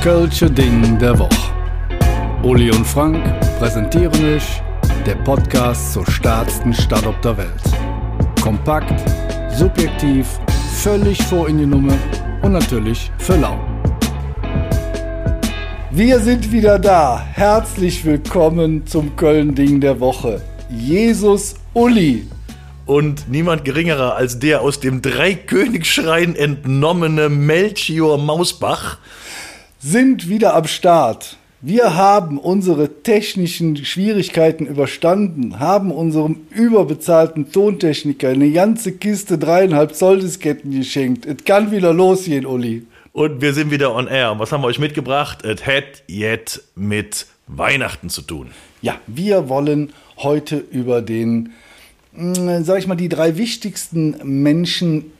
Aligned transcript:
Kölsche 0.00 0.50
Ding 0.50 0.98
der 0.98 1.18
Woche. 1.18 1.52
Uli 2.42 2.70
und 2.70 2.86
Frank 2.86 3.22
präsentieren 3.58 4.34
euch 4.34 4.62
der 5.04 5.16
Podcast 5.16 5.92
zur 5.92 6.10
stärksten 6.10 6.72
Stadt 6.72 7.06
auf 7.06 7.20
der 7.20 7.36
Welt. 7.36 7.62
Kompakt, 8.40 8.98
subjektiv, 9.54 10.26
völlig 10.82 11.22
vor 11.24 11.50
in 11.50 11.58
die 11.58 11.66
Nummer 11.66 11.92
und 12.40 12.52
natürlich 12.52 13.10
für 13.18 13.36
lau. 13.36 13.60
Wir 15.90 16.18
sind 16.20 16.50
wieder 16.50 16.78
da. 16.78 17.20
Herzlich 17.20 18.02
willkommen 18.02 18.86
zum 18.86 19.16
Köln-Ding 19.16 19.82
der 19.82 20.00
Woche. 20.00 20.40
Jesus 20.70 21.56
Uli. 21.74 22.26
Und 22.86 23.28
niemand 23.28 23.66
geringerer 23.66 24.16
als 24.16 24.38
der 24.38 24.62
aus 24.62 24.80
dem 24.80 25.02
Dreikönigsschrein 25.02 26.36
entnommene 26.36 27.28
Melchior 27.28 28.16
Mausbach 28.16 28.96
sind 29.80 30.28
wieder 30.28 30.54
am 30.54 30.66
Start. 30.66 31.38
Wir 31.62 31.94
haben 31.96 32.38
unsere 32.38 33.02
technischen 33.02 33.76
Schwierigkeiten 33.84 34.66
überstanden, 34.66 35.58
haben 35.58 35.90
unserem 35.90 36.46
überbezahlten 36.50 37.50
Tontechniker 37.50 38.28
eine 38.28 38.50
ganze 38.50 38.92
Kiste 38.92 39.36
dreieinhalb 39.36 39.94
Zoll 39.94 40.20
Disketten 40.20 40.70
geschenkt. 40.70 41.26
Es 41.26 41.44
kann 41.44 41.70
wieder 41.70 41.92
losgehen, 41.92 42.46
Uli. 42.46 42.86
Und 43.12 43.40
wir 43.40 43.52
sind 43.52 43.70
wieder 43.70 43.94
on 43.94 44.06
air. 44.06 44.34
Was 44.38 44.52
haben 44.52 44.62
wir 44.62 44.68
euch 44.68 44.78
mitgebracht? 44.78 45.44
Es 45.44 45.66
hat 45.66 46.02
jetzt 46.06 46.62
mit 46.76 47.26
Weihnachten 47.46 48.08
zu 48.08 48.22
tun. 48.22 48.50
Ja, 48.82 48.98
wir 49.06 49.48
wollen 49.48 49.92
heute 50.18 50.58
über 50.58 51.02
den, 51.02 51.52
hm, 52.14 52.64
sag 52.64 52.78
ich 52.78 52.86
mal, 52.86 52.94
die 52.94 53.08
drei 53.08 53.36
wichtigsten 53.36 54.16
Menschen 54.24 55.12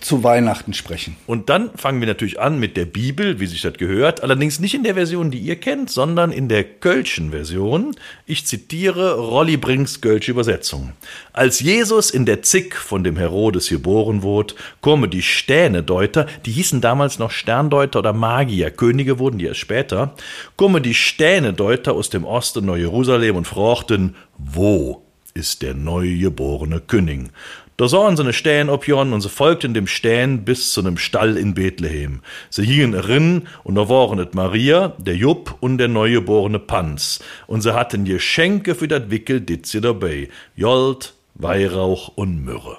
zu 0.00 0.24
Weihnachten 0.24 0.74
sprechen. 0.74 1.16
Und 1.26 1.48
dann 1.48 1.70
fangen 1.76 2.00
wir 2.00 2.06
natürlich 2.06 2.40
an 2.40 2.58
mit 2.58 2.76
der 2.76 2.84
Bibel, 2.84 3.40
wie 3.40 3.46
sich 3.46 3.62
das 3.62 3.74
gehört. 3.74 4.22
Allerdings 4.22 4.60
nicht 4.60 4.74
in 4.74 4.82
der 4.82 4.94
Version, 4.94 5.30
die 5.30 5.38
ihr 5.38 5.56
kennt, 5.56 5.90
sondern 5.90 6.32
in 6.32 6.48
der 6.48 6.64
Kölschen 6.64 7.30
Version. 7.30 7.94
Ich 8.26 8.46
zitiere 8.46 9.14
Rolli 9.16 9.56
Brinks 9.56 10.00
Kölsche 10.00 10.30
Übersetzung. 10.30 10.92
Als 11.32 11.60
Jesus 11.60 12.10
in 12.10 12.26
der 12.26 12.42
Zick 12.42 12.76
von 12.76 13.04
dem 13.04 13.16
Herodes 13.16 13.68
geboren 13.68 14.22
wurde, 14.22 14.54
komme 14.80 15.08
die 15.08 15.22
Stänedeuter, 15.22 16.26
die 16.46 16.52
hießen 16.52 16.80
damals 16.80 17.18
noch 17.18 17.30
Sterndeuter 17.30 18.00
oder 18.00 18.12
Magier, 18.12 18.70
Könige 18.70 19.18
wurden 19.18 19.38
die 19.38 19.46
erst 19.46 19.60
später, 19.60 20.14
komme 20.56 20.80
die 20.80 20.94
Stänedeuter 20.94 21.92
aus 21.92 22.10
dem 22.10 22.24
Osten 22.24 22.66
nach 22.66 22.76
Jerusalem 22.76 23.36
und 23.36 23.46
fragten, 23.46 24.16
wo 24.36 25.02
ist 25.34 25.62
der 25.62 25.74
neugeborene 25.74 26.80
König? 26.80 27.30
Da 27.78 27.86
sahen 27.86 28.16
sie 28.16 28.24
ne 28.24 28.32
Stähn 28.32 28.70
objon 28.70 29.12
und 29.12 29.20
sie 29.20 29.28
folgten 29.28 29.72
dem 29.72 29.86
Stähn 29.86 30.44
bis 30.44 30.72
zu 30.72 30.82
nem 30.82 30.96
Stall 30.96 31.36
in 31.36 31.54
Bethlehem. 31.54 32.22
Sie 32.50 32.64
hingen 32.64 32.92
erin 32.92 33.46
und 33.62 33.76
da 33.76 33.88
waren 33.88 34.18
et 34.18 34.34
Maria, 34.34 34.94
der 34.98 35.14
Jupp 35.14 35.54
und 35.60 35.78
der 35.78 35.86
neugeborene 35.86 36.58
Panz. 36.58 37.20
Und 37.46 37.60
sie 37.60 37.74
hatten 37.74 38.04
Geschenke 38.04 38.74
für 38.74 38.88
dat 38.88 39.12
Wickel 39.12 39.40
dit 39.40 39.64
sie 39.66 39.80
dabei. 39.80 40.28
Jolt, 40.56 41.14
Weihrauch 41.36 42.08
und 42.16 42.44
Myrrhe. 42.44 42.78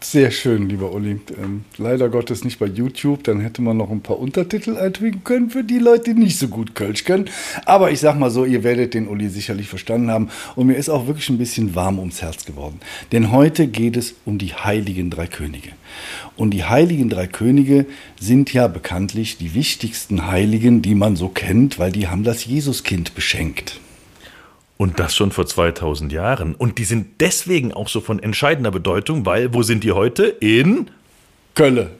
Sehr 0.00 0.30
schön, 0.30 0.68
lieber 0.68 0.92
Uli. 0.92 1.20
Ähm, 1.42 1.64
leider 1.78 2.08
Gottes 2.10 2.44
nicht 2.44 2.58
bei 2.58 2.66
YouTube, 2.66 3.24
dann 3.24 3.40
hätte 3.40 3.62
man 3.62 3.78
noch 3.78 3.90
ein 3.90 4.02
paar 4.02 4.18
Untertitel 4.18 4.76
einfügen 4.76 5.24
können 5.24 5.50
für 5.50 5.64
die 5.64 5.78
Leute, 5.78 6.14
die 6.14 6.20
nicht 6.20 6.38
so 6.38 6.48
gut 6.48 6.74
Kölsch 6.74 7.04
können. 7.04 7.30
Aber 7.64 7.90
ich 7.90 8.00
sag 8.00 8.18
mal 8.18 8.30
so, 8.30 8.44
ihr 8.44 8.62
werdet 8.62 8.94
den 8.94 9.08
Uli 9.08 9.28
sicherlich 9.28 9.68
verstanden 9.68 10.10
haben. 10.10 10.28
Und 10.54 10.66
mir 10.66 10.74
ist 10.74 10.90
auch 10.90 11.06
wirklich 11.06 11.28
ein 11.30 11.38
bisschen 11.38 11.74
warm 11.74 11.98
ums 11.98 12.20
Herz 12.20 12.44
geworden. 12.44 12.78
Denn 13.10 13.32
heute 13.32 13.66
geht 13.68 13.96
es 13.96 14.14
um 14.26 14.38
die 14.38 14.54
heiligen 14.54 15.10
drei 15.10 15.26
Könige. 15.26 15.70
Und 16.36 16.50
die 16.50 16.64
heiligen 16.64 17.08
drei 17.08 17.26
Könige 17.26 17.86
sind 18.20 18.52
ja 18.52 18.68
bekanntlich 18.68 19.38
die 19.38 19.54
wichtigsten 19.54 20.26
Heiligen, 20.26 20.82
die 20.82 20.94
man 20.94 21.16
so 21.16 21.28
kennt, 21.28 21.78
weil 21.78 21.90
die 21.90 22.06
haben 22.06 22.22
das 22.22 22.44
Jesuskind 22.44 23.14
beschenkt. 23.14 23.80
Und 24.78 24.98
das 24.98 25.14
schon 25.14 25.32
vor 25.32 25.46
2000 25.46 26.12
Jahren. 26.12 26.54
Und 26.54 26.78
die 26.78 26.84
sind 26.84 27.20
deswegen 27.20 27.72
auch 27.72 27.88
so 27.88 28.00
von 28.00 28.22
entscheidender 28.22 28.70
Bedeutung, 28.70 29.24
weil, 29.24 29.54
wo 29.54 29.62
sind 29.62 29.84
die 29.84 29.92
heute? 29.92 30.24
In 30.24 30.90
Kölle. 31.54 31.90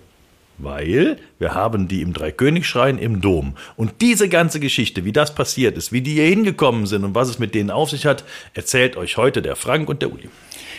Weil 0.59 1.19
wir 1.39 1.55
haben 1.55 1.89
die 1.89 2.03
im 2.03 2.13
Dreikönigsschrein 2.13 2.99
im 2.99 3.21
Dom. 3.21 3.55
Und 3.77 4.01
diese 4.01 4.29
ganze 4.29 4.61
Geschichte, 4.61 5.05
wie 5.05 5.13
das 5.13 5.35
passiert 5.35 5.77
ist, 5.77 5.93
wie 5.93 6.01
die 6.01 6.15
hier 6.15 6.27
hingekommen 6.27 6.87
sind 6.87 7.05
und 7.05 7.15
was 7.15 7.29
es 7.29 7.39
mit 7.39 7.55
denen 7.55 7.71
auf 7.71 7.91
sich 7.91 8.07
hat, 8.07 8.25
erzählt 8.55 8.97
euch 8.97 9.17
heute 9.17 9.43
der 9.43 9.57
Frank 9.57 9.89
und 9.89 10.03
der 10.03 10.13
Uli. 10.13 10.29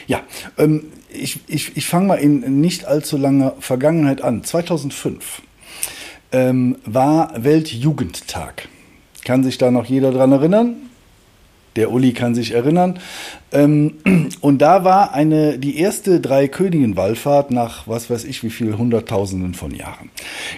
Ja, 0.07 0.21
ähm, 0.57 0.85
ich, 1.09 1.39
ich, 1.47 1.75
ich 1.75 1.85
fange 1.85 2.07
mal 2.07 2.15
in 2.15 2.61
nicht 2.61 2.85
allzu 2.85 3.17
langer 3.17 3.55
Vergangenheit 3.59 4.21
an. 4.23 4.43
2005 4.43 5.41
ähm, 6.31 6.77
war 6.85 7.43
Weltjugendtag. 7.43 8.67
Kann 9.25 9.43
sich 9.43 9.57
da 9.57 9.71
noch 9.71 9.85
jeder 9.85 10.11
dran 10.11 10.31
erinnern? 10.31 10.75
Der 11.77 11.91
Uli 11.91 12.11
kann 12.11 12.35
sich 12.35 12.53
erinnern. 12.53 12.99
Ähm, 13.53 13.93
und 14.41 14.61
da 14.61 14.83
war 14.83 15.13
eine, 15.13 15.57
die 15.57 15.79
erste 15.79 16.19
drei 16.19 16.47
Königen-Wallfahrt 16.47 17.51
nach 17.51 17.87
was 17.87 18.09
weiß 18.09 18.25
ich 18.25 18.43
wie 18.43 18.49
viel 18.49 18.77
Hunderttausenden 18.77 19.53
von 19.53 19.73
Jahren. 19.73 20.09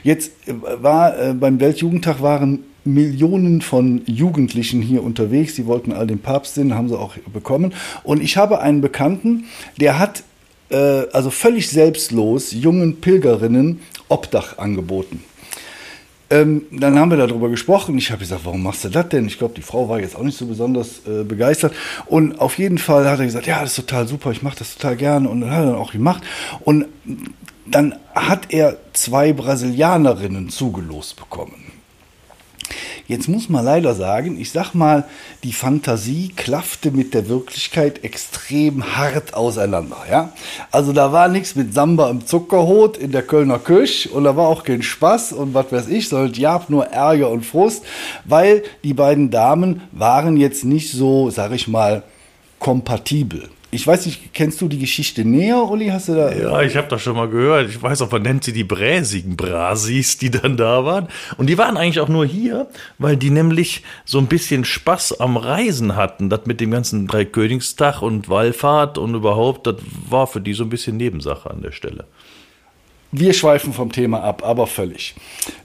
Jetzt 0.03 0.31
äh, 0.47 0.53
war 0.81 1.19
äh, 1.19 1.33
beim 1.33 1.59
Weltjugendtag 1.59 2.21
waren 2.21 2.63
Millionen 2.85 3.61
von 3.61 4.01
Jugendlichen 4.05 4.81
hier 4.81 5.03
unterwegs. 5.03 5.55
Sie 5.55 5.65
wollten 5.65 5.91
all 5.91 6.07
den 6.07 6.19
Papst 6.19 6.55
sehen, 6.55 6.73
haben 6.73 6.89
sie 6.89 6.97
auch 6.97 7.15
bekommen. 7.31 7.73
Und 8.03 8.23
ich 8.23 8.37
habe 8.37 8.61
einen 8.61 8.81
Bekannten, 8.81 9.45
der 9.79 9.99
hat 9.99 10.23
äh, 10.69 11.03
also 11.11 11.29
völlig 11.29 11.69
selbstlos 11.69 12.51
jungen 12.51 13.01
Pilgerinnen 13.01 13.81
Obdach 14.07 14.57
angeboten. 14.57 15.23
Ähm, 16.31 16.63
dann 16.71 16.99
haben 16.99 17.09
wir 17.09 17.17
darüber 17.17 17.49
gesprochen. 17.49 17.97
Ich 17.97 18.11
habe 18.11 18.19
gesagt, 18.19 18.41
warum 18.45 18.61
machst 18.61 18.83
du 18.83 18.89
das 18.89 19.09
denn? 19.09 19.25
Ich 19.25 19.39
glaube, 19.39 19.55
die 19.55 19.61
Frau 19.61 19.89
war 19.89 19.99
jetzt 19.99 20.15
auch 20.15 20.21
nicht 20.21 20.37
so 20.37 20.45
besonders 20.45 21.01
äh, 21.07 21.23
begeistert. 21.23 21.73
Und 22.05 22.39
auf 22.39 22.57
jeden 22.57 22.77
Fall 22.77 23.09
hat 23.09 23.19
er 23.19 23.25
gesagt, 23.25 23.47
ja, 23.47 23.61
das 23.61 23.71
ist 23.71 23.87
total 23.87 24.07
super, 24.07 24.31
ich 24.31 24.43
mache 24.43 24.59
das 24.59 24.75
total 24.75 24.95
gerne. 24.95 25.29
Und 25.29 25.41
dann 25.41 25.51
hat 25.51 25.59
er 25.59 25.65
dann 25.67 25.75
auch 25.75 25.91
gemacht. 25.91 26.23
Und 26.61 26.85
dann 27.65 27.95
hat 28.13 28.53
er 28.53 28.77
zwei 28.93 29.33
Brasilianerinnen 29.33 30.49
zugelost 30.49 31.15
bekommen. 31.15 31.78
Jetzt 33.09 33.27
muss 33.27 33.49
man 33.49 33.65
leider 33.65 33.95
sagen, 33.95 34.39
ich 34.39 34.51
sag 34.51 34.75
mal, 34.75 35.03
die 35.43 35.51
Fantasie 35.51 36.31
klaffte 36.35 36.91
mit 36.91 37.15
der 37.15 37.27
Wirklichkeit 37.27 38.03
extrem 38.03 38.95
hart 38.95 39.33
auseinander. 39.33 39.97
Ja? 40.11 40.31
Also 40.69 40.93
da 40.93 41.11
war 41.11 41.27
nichts 41.27 41.55
mit 41.55 41.73
Samba 41.73 42.11
im 42.11 42.27
Zuckerhut 42.27 42.97
in 42.97 43.11
der 43.11 43.23
Kölner 43.23 43.57
Küche 43.57 44.09
und 44.09 44.25
da 44.25 44.37
war 44.37 44.47
auch 44.47 44.63
kein 44.63 44.83
Spaß 44.83 45.33
und 45.33 45.55
was 45.55 45.71
weiß 45.71 45.87
ich, 45.87 46.07
sondern 46.07 46.33
ja 46.33 46.63
nur 46.67 46.85
Ärger 46.85 47.31
und 47.31 47.47
Frust, 47.47 47.83
weil 48.25 48.61
die 48.83 48.93
beiden 48.93 49.31
Damen 49.31 49.81
waren 49.91 50.37
jetzt 50.37 50.63
nicht 50.63 50.91
so, 50.91 51.31
sag 51.31 51.51
ich 51.51 51.67
mal, 51.67 52.03
kompatibel. 52.59 53.49
Ich 53.71 53.85
weiß 53.85 54.07
nicht, 54.07 54.33
kennst 54.33 54.59
du 54.61 54.67
die 54.67 54.79
Geschichte 54.79 55.23
näher, 55.23 55.61
Uli? 55.69 55.87
Hast 55.87 56.07
du 56.07 56.15
da? 56.15 56.33
Ja, 56.33 56.61
ich 56.63 56.75
habe 56.75 56.87
das 56.87 57.03
schon 57.03 57.15
mal 57.15 57.27
gehört. 57.27 57.69
Ich 57.69 57.79
weiß 57.79 58.01
auch, 58.01 58.11
man 58.11 58.23
nennt 58.23 58.43
sie 58.43 58.51
die 58.51 58.63
bräsigen 58.63 59.37
Brasis, 59.37 60.17
die 60.17 60.31
dann 60.31 60.57
da 60.57 60.85
waren. 60.85 61.07
Und 61.37 61.47
die 61.47 61.57
waren 61.59 61.77
eigentlich 61.77 61.99
auch 61.99 62.07
nur 62.07 62.25
hier, 62.25 62.67
weil 62.97 63.15
die 63.15 63.29
nämlich 63.29 63.83
so 64.05 64.17
ein 64.17 64.25
bisschen 64.25 64.65
Spaß 64.65 65.19
am 65.19 65.37
Reisen 65.37 65.95
hatten. 65.95 66.31
Das 66.31 66.47
mit 66.47 66.59
dem 66.61 66.71
ganzen 66.71 67.05
Dreikönigstag 67.05 68.01
und 68.01 68.27
Wallfahrt 68.27 68.97
und 68.97 69.13
überhaupt, 69.13 69.67
das 69.67 69.75
war 70.09 70.25
für 70.25 70.41
die 70.41 70.53
so 70.53 70.63
ein 70.63 70.69
bisschen 70.69 70.97
Nebensache 70.97 71.51
an 71.51 71.61
der 71.61 71.71
Stelle. 71.71 72.05
Wir 73.11 73.33
schweifen 73.33 73.73
vom 73.73 73.91
Thema 73.91 74.23
ab, 74.23 74.43
aber 74.43 74.65
völlig. 74.65 75.15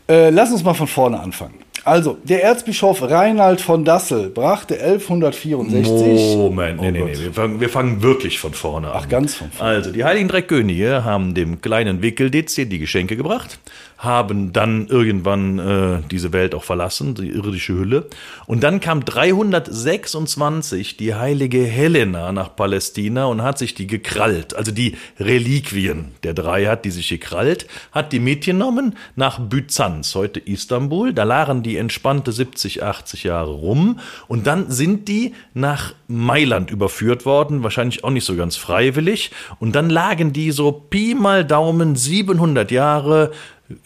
Äh, 0.09 0.28
lass 0.28 0.53
uns 0.53 0.62
mal 0.62 0.75
von 0.75 0.87
vorne 0.87 1.20
anfangen. 1.20 1.63
Also, 1.84 2.17
der 2.25 2.43
Erzbischof 2.43 3.03
Reinhard 3.03 3.61
von 3.61 3.84
Dassel 3.84 4.31
brachte 4.31 4.81
1164. 4.81 6.37
Moment, 6.37 6.81
nee, 6.81 6.88
oh 6.88 6.91
nee, 6.91 7.05
nee, 7.05 7.19
wir 7.19 7.32
fangen, 7.32 7.61
wir 7.61 7.69
fangen 7.69 8.03
wirklich 8.03 8.38
von 8.38 8.55
vorne 8.55 8.91
an. 8.91 9.00
Ach, 9.03 9.08
ganz 9.08 9.35
von 9.35 9.50
vorne. 9.50 9.70
Also, 9.70 9.93
die 9.93 10.03
Heiligen 10.03 10.29
Drei 10.29 10.41
Könige 10.41 11.05
haben 11.05 11.35
dem 11.35 11.61
kleinen 11.61 12.00
Wickelditze 12.00 12.64
die 12.64 12.79
Geschenke 12.79 13.19
gebracht, 13.19 13.58
haben 13.99 14.53
dann 14.53 14.87
irgendwann 14.88 15.58
äh, 15.58 15.99
diese 16.11 16.32
Welt 16.32 16.55
auch 16.55 16.64
verlassen, 16.64 17.14
die 17.14 17.29
irdische 17.29 17.75
Hülle. 17.75 18.06
Und 18.47 18.62
dann 18.62 18.81
kam 18.81 19.05
326 19.05 20.97
die 20.97 21.14
heilige 21.14 21.64
Helena 21.64 22.32
nach 22.32 22.56
Palästina 22.56 23.26
und 23.26 23.43
hat 23.43 23.58
sich 23.58 23.75
die 23.75 23.87
gekrallt. 23.87 24.56
Also 24.56 24.73
die 24.73 24.97
Reliquien 25.19 26.12
der 26.23 26.32
drei 26.35 26.64
hat 26.67 26.85
die 26.85 26.91
sich 26.91 27.08
gekrallt, 27.08 27.67
hat 27.93 28.12
die 28.12 28.20
mitgenommen 28.20 28.97
nach 29.17 29.38
Byzanz, 29.38 30.14
heute 30.14 30.41
Istanbul. 30.41 31.12
Da 31.12 31.25
lagen 31.25 31.62
die 31.62 31.74
entspannte 31.76 32.32
70, 32.32 32.82
80 32.82 33.25
Jahre 33.25 33.53
rum. 33.53 34.00
Und 34.29 34.47
dann 34.47 34.71
sind 34.71 35.09
die 35.09 35.35
nach 35.53 35.94
Mailand 36.09 36.71
überführt 36.71 37.25
worden, 37.25 37.62
wahrscheinlich 37.62 38.05
auch 38.05 38.11
nicht 38.11 38.25
so 38.25 38.37
ganz 38.37 38.56
freiwillig. 38.56 39.31
Und 39.59 39.75
dann 39.75 39.91
lagen 39.91 40.32
die 40.32 40.50
so 40.50 40.73
Pi 40.73 41.15
mal 41.15 41.44
Daumen 41.44 41.97
700 41.97 42.71
Jahre 42.71 43.31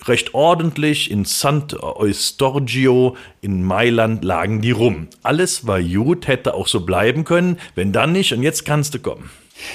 recht 0.07 0.35
ordentlich 0.35 1.11
in 1.11 1.25
Sant'Eustorgio 1.25 3.17
in 3.41 3.63
Mailand 3.63 4.25
lagen 4.25 4.61
die 4.61 4.73
rum. 4.73 5.09
Alles 5.23 5.67
war 5.67 5.81
gut, 5.83 6.27
hätte 6.27 6.55
auch 6.55 6.67
so 6.67 6.81
bleiben 6.81 7.25
können, 7.25 7.59
wenn 7.75 7.93
dann 7.93 8.13
nicht 8.13 8.33
und 8.33 8.43
jetzt 8.43 8.65
kannst 8.65 8.95
du 8.95 8.99
kommen. 8.99 9.31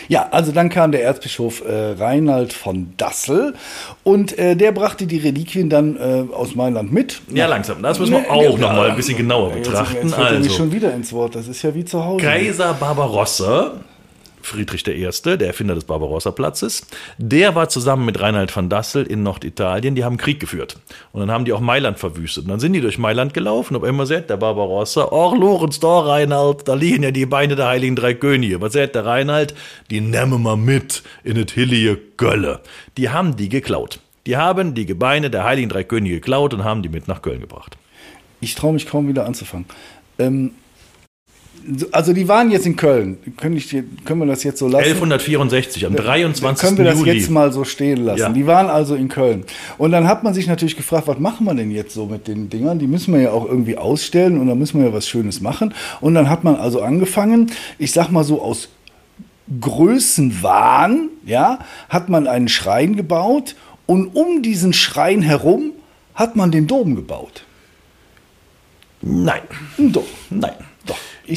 Ja, 0.07 0.27
also 0.31 0.51
dann 0.51 0.69
kam 0.69 0.91
der 0.91 1.03
Erzbischof 1.03 1.61
äh, 1.65 1.91
Reinald 1.97 2.53
von 2.53 2.93
Dassel 2.97 3.53
und 4.03 4.37
äh, 4.37 4.55
der 4.55 4.71
brachte 4.71 5.05
die 5.07 5.17
Reliquien 5.17 5.69
dann 5.69 5.97
äh, 5.97 6.33
aus 6.33 6.55
Mailand 6.55 6.91
mit. 6.93 7.21
Ja, 7.33 7.47
langsam. 7.47 7.81
Das 7.81 7.99
müssen 7.99 8.13
wir 8.13 8.19
Nee, 8.21 8.27
auch 8.29 8.41
nee, 8.55 8.61
noch 8.61 8.71
mal 8.73 8.85
ja, 8.85 8.91
ein 8.91 8.95
bisschen 8.95 9.17
genauer 9.17 9.55
Jetzt, 9.55 9.69
betrachten. 9.69 9.95
jetzt 10.01 10.15
fällt 10.15 10.27
er 10.27 10.39
mich 10.39 10.47
Also, 10.49 10.57
schon 10.57 10.71
wieder 10.71 10.93
ins 10.93 11.11
Wort. 11.13 11.35
Das 11.35 11.47
ist 11.47 11.61
ja 11.63 11.73
wie 11.75 11.83
zu 11.85 12.03
Hause. 12.03 12.23
Kaiser 12.25 12.73
Barbarossa, 12.73 13.71
Friedrich 14.45 14.87
I., 14.87 15.09
der 15.37 15.47
Erfinder 15.47 15.75
des 15.75 15.85
Barbarossa-Platzes, 15.85 16.85
der 17.17 17.55
war 17.55 17.69
zusammen 17.69 18.05
mit 18.05 18.19
Reinhard 18.19 18.55
van 18.55 18.69
Dassel 18.69 19.05
in 19.05 19.23
Norditalien, 19.23 19.95
die 19.95 20.03
haben 20.03 20.17
Krieg 20.17 20.39
geführt. 20.39 20.77
Und 21.11 21.21
dann 21.21 21.31
haben 21.31 21.45
die 21.45 21.53
auch 21.53 21.59
Mailand 21.59 21.99
verwüstet. 21.99 22.45
Und 22.45 22.51
dann 22.51 22.59
sind 22.59 22.73
die 22.73 22.81
durch 22.81 22.97
Mailand 22.97 23.33
gelaufen, 23.33 23.75
ob 23.75 23.83
immer 23.83 24.05
sagt 24.05 24.29
der 24.29 24.37
Barbarossa, 24.37 25.05
Och, 25.11 25.35
Lorenz, 25.35 25.79
da 25.79 25.99
Reinhard, 25.99 26.67
da 26.67 26.73
liegen 26.73 27.03
ja 27.03 27.11
die 27.11 27.25
Beine 27.25 27.55
der 27.55 27.67
heiligen 27.67 27.95
drei 27.95 28.13
Könige. 28.13 28.61
Was 28.61 28.73
sagt 28.73 28.95
der 28.95 29.05
Reinhard? 29.05 29.53
Die 29.89 30.01
nehmen 30.01 30.41
wir 30.43 30.57
mit 30.57 31.03
in 31.23 31.41
das 31.41 31.53
hillige 31.53 31.99
Gölle. 32.17 32.61
Die 32.97 33.09
haben 33.09 33.35
die 33.35 33.49
geklaut. 33.49 33.99
Die 34.25 34.37
haben 34.37 34.73
die 34.73 34.85
Gebeine 34.85 35.29
der 35.29 35.43
heiligen 35.43 35.69
drei 35.69 35.83
Könige 35.83 36.15
geklaut 36.15 36.53
und 36.53 36.63
haben 36.63 36.81
die 36.81 36.89
mit 36.89 37.07
nach 37.07 37.21
Köln 37.21 37.41
gebracht. 37.41 37.77
Ich 38.39 38.55
traue 38.55 38.73
mich 38.73 38.87
kaum 38.87 39.07
wieder 39.07 39.25
anzufangen. 39.25 39.65
Ähm, 40.19 40.51
also 41.91 42.13
die 42.13 42.27
waren 42.27 42.51
jetzt 42.51 42.65
in 42.65 42.75
Köln. 42.75 43.17
Können, 43.37 43.57
ich, 43.57 43.69
können 44.05 44.19
wir 44.19 44.25
das 44.25 44.43
jetzt 44.43 44.59
so 44.59 44.67
lassen? 44.67 44.85
1164, 44.85 45.85
am 45.85 45.95
23. 45.95 46.65
Können 46.65 46.77
wir 46.77 46.85
das 46.85 46.99
Juli. 46.99 47.13
jetzt 47.13 47.29
mal 47.29 47.51
so 47.51 47.63
stehen 47.63 48.03
lassen? 48.03 48.19
Ja. 48.19 48.29
Die 48.29 48.45
waren 48.47 48.67
also 48.67 48.95
in 48.95 49.07
Köln. 49.07 49.45
Und 49.77 49.91
dann 49.91 50.07
hat 50.07 50.23
man 50.23 50.33
sich 50.33 50.47
natürlich 50.47 50.75
gefragt, 50.75 51.07
was 51.07 51.19
machen 51.19 51.45
wir 51.45 51.53
denn 51.53 51.71
jetzt 51.71 51.93
so 51.93 52.05
mit 52.05 52.27
den 52.27 52.49
Dingern? 52.49 52.79
Die 52.79 52.87
müssen 52.87 53.13
wir 53.13 53.21
ja 53.21 53.31
auch 53.31 53.45
irgendwie 53.45 53.77
ausstellen 53.77 54.39
und 54.39 54.47
da 54.47 54.55
müssen 54.55 54.79
wir 54.79 54.87
ja 54.87 54.93
was 54.93 55.07
Schönes 55.07 55.41
machen. 55.41 55.73
Und 56.01 56.15
dann 56.15 56.29
hat 56.29 56.43
man 56.43 56.55
also 56.55 56.81
angefangen, 56.81 57.51
ich 57.79 57.91
sag 57.91 58.09
mal 58.09 58.23
so 58.23 58.41
aus 58.41 58.69
Größenwahn, 59.59 61.09
ja, 61.25 61.59
hat 61.89 62.09
man 62.09 62.27
einen 62.27 62.47
Schrein 62.47 62.95
gebaut 62.95 63.55
und 63.85 64.15
um 64.15 64.41
diesen 64.41 64.73
Schrein 64.73 65.21
herum 65.21 65.71
hat 66.15 66.35
man 66.35 66.51
den 66.51 66.67
Dom 66.67 66.95
gebaut. 66.95 67.43
Nein. 69.01 69.41
Doch, 69.77 70.05
Nein. 70.29 70.53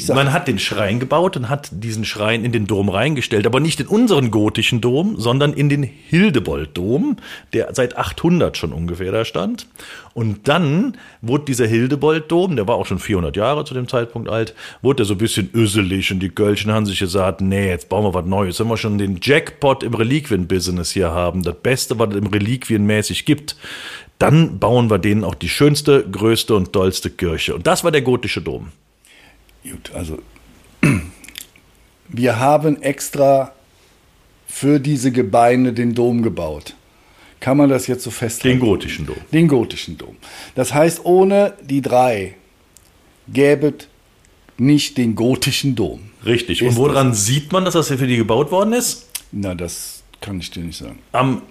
Man 0.08 0.32
hat 0.32 0.48
den 0.48 0.58
Schrein 0.58 0.98
gebaut 0.98 1.36
und 1.36 1.48
hat 1.48 1.68
diesen 1.70 2.04
Schrein 2.04 2.44
in 2.44 2.50
den 2.50 2.66
Dom 2.66 2.88
reingestellt, 2.88 3.46
aber 3.46 3.60
nicht 3.60 3.78
in 3.78 3.86
unseren 3.86 4.32
gotischen 4.32 4.80
Dom, 4.80 5.18
sondern 5.18 5.52
in 5.52 5.68
den 5.68 5.84
Hildebold-Dom, 5.84 7.16
der 7.52 7.72
seit 7.72 7.96
800 7.96 8.56
schon 8.56 8.72
ungefähr 8.72 9.12
da 9.12 9.24
stand. 9.24 9.66
Und 10.12 10.48
dann 10.48 10.96
wurde 11.22 11.44
dieser 11.44 11.66
Hildebold-Dom, 11.66 12.56
der 12.56 12.66
war 12.66 12.76
auch 12.76 12.86
schon 12.86 12.98
400 12.98 13.36
Jahre 13.36 13.64
zu 13.64 13.74
dem 13.74 13.86
Zeitpunkt 13.86 14.28
alt, 14.28 14.54
wurde 14.82 14.96
der 14.96 15.06
so 15.06 15.14
ein 15.14 15.18
bisschen 15.18 15.50
öselig 15.54 16.10
und 16.10 16.20
die 16.20 16.30
Kölschen 16.30 16.72
haben 16.72 16.86
sich 16.86 16.98
gesagt, 16.98 17.40
nee, 17.40 17.68
jetzt 17.68 17.88
bauen 17.88 18.04
wir 18.04 18.14
was 18.14 18.26
Neues. 18.26 18.58
Wenn 18.58 18.68
wir 18.68 18.76
schon 18.76 18.98
den 18.98 19.18
Jackpot 19.22 19.84
im 19.84 19.94
Reliquien-Business 19.94 20.90
hier 20.90 21.12
haben, 21.12 21.42
das 21.42 21.56
Beste, 21.62 21.98
was 21.98 22.10
es 22.10 22.16
im 22.16 22.26
Reliquienmäßig 22.26 23.24
gibt, 23.24 23.56
dann 24.18 24.58
bauen 24.58 24.90
wir 24.90 24.98
denen 24.98 25.22
auch 25.22 25.34
die 25.34 25.48
schönste, 25.48 26.08
größte 26.10 26.54
und 26.56 26.72
tollste 26.72 27.10
Kirche. 27.10 27.54
Und 27.54 27.66
das 27.66 27.84
war 27.84 27.92
der 27.92 28.02
gotische 28.02 28.40
Dom. 28.40 28.72
Gut, 29.70 29.90
also 29.94 30.18
wir 32.08 32.38
haben 32.38 32.82
extra 32.82 33.52
für 34.46 34.78
diese 34.78 35.10
Gebeine 35.12 35.72
den 35.72 35.94
Dom 35.94 36.22
gebaut. 36.22 36.74
Kann 37.40 37.56
man 37.56 37.68
das 37.68 37.86
jetzt 37.86 38.02
so 38.02 38.10
festhalten? 38.10 38.58
Den 38.58 38.66
gotischen 38.66 39.06
Dom. 39.06 39.16
Den 39.32 39.48
gotischen 39.48 39.98
Dom. 39.98 40.16
Das 40.54 40.72
heißt, 40.72 41.04
ohne 41.04 41.54
die 41.62 41.82
drei 41.82 42.34
gäbe 43.28 43.74
es 43.78 43.88
nicht 44.58 44.96
den 44.96 45.14
gotischen 45.14 45.74
Dom. 45.74 46.00
Richtig. 46.24 46.62
Ist 46.62 46.70
Und 46.70 46.76
woran 46.76 47.14
sieht 47.14 47.52
man, 47.52 47.64
dass 47.64 47.74
das 47.74 47.88
hier 47.88 47.98
für 47.98 48.06
die 48.06 48.16
gebaut 48.16 48.50
worden 48.50 48.72
ist? 48.72 49.08
Na, 49.32 49.54
das 49.54 50.02
kann 50.20 50.40
ich 50.40 50.50
dir 50.50 50.62
nicht 50.62 50.78
sagen. 50.78 50.98
Am 51.12 51.42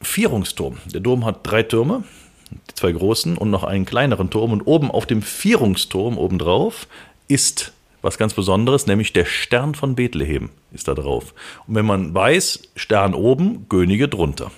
Vierungsturm. 0.00 0.78
Der 0.92 1.00
Dom 1.00 1.24
hat 1.24 1.40
drei 1.44 1.62
Türme, 1.62 2.02
die 2.50 2.74
zwei 2.74 2.92
großen 2.92 3.38
und 3.38 3.50
noch 3.50 3.62
einen 3.62 3.84
kleineren 3.84 4.30
Turm. 4.30 4.52
Und 4.52 4.62
oben 4.62 4.90
auf 4.90 5.06
dem 5.06 5.22
Vierungsturm 5.22 6.18
obendrauf 6.18 6.88
ist 7.32 7.72
was 8.02 8.18
ganz 8.18 8.34
Besonderes, 8.34 8.86
nämlich 8.86 9.12
der 9.12 9.24
Stern 9.24 9.74
von 9.74 9.94
Bethlehem 9.94 10.50
ist 10.72 10.88
da 10.88 10.94
drauf. 10.94 11.34
Und 11.66 11.76
wenn 11.76 11.86
man 11.86 12.12
weiß, 12.14 12.62
Stern 12.74 13.14
oben, 13.14 13.68
Könige 13.68 14.08
drunter. 14.08 14.50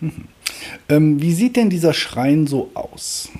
Ähm, 0.88 1.22
wie 1.22 1.32
sieht 1.32 1.56
denn 1.56 1.70
dieser 1.70 1.94
Schrein 1.94 2.46
so 2.46 2.70
aus? 2.74 3.30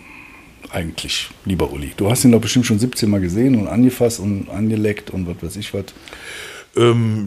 Eigentlich, 0.70 1.28
lieber 1.44 1.70
Uli. 1.70 1.92
Du 1.96 2.08
hast 2.08 2.24
ihn 2.24 2.32
doch 2.32 2.40
bestimmt 2.40 2.64
schon 2.64 2.78
17 2.78 3.10
Mal 3.10 3.20
gesehen 3.20 3.56
und 3.56 3.66
angefasst 3.66 4.20
und 4.20 4.48
angeleckt 4.48 5.10
und 5.10 5.26
was 5.26 5.42
weiß 5.42 5.56
ich 5.56 5.74
was. 5.74 5.86
Ähm, 6.76 7.26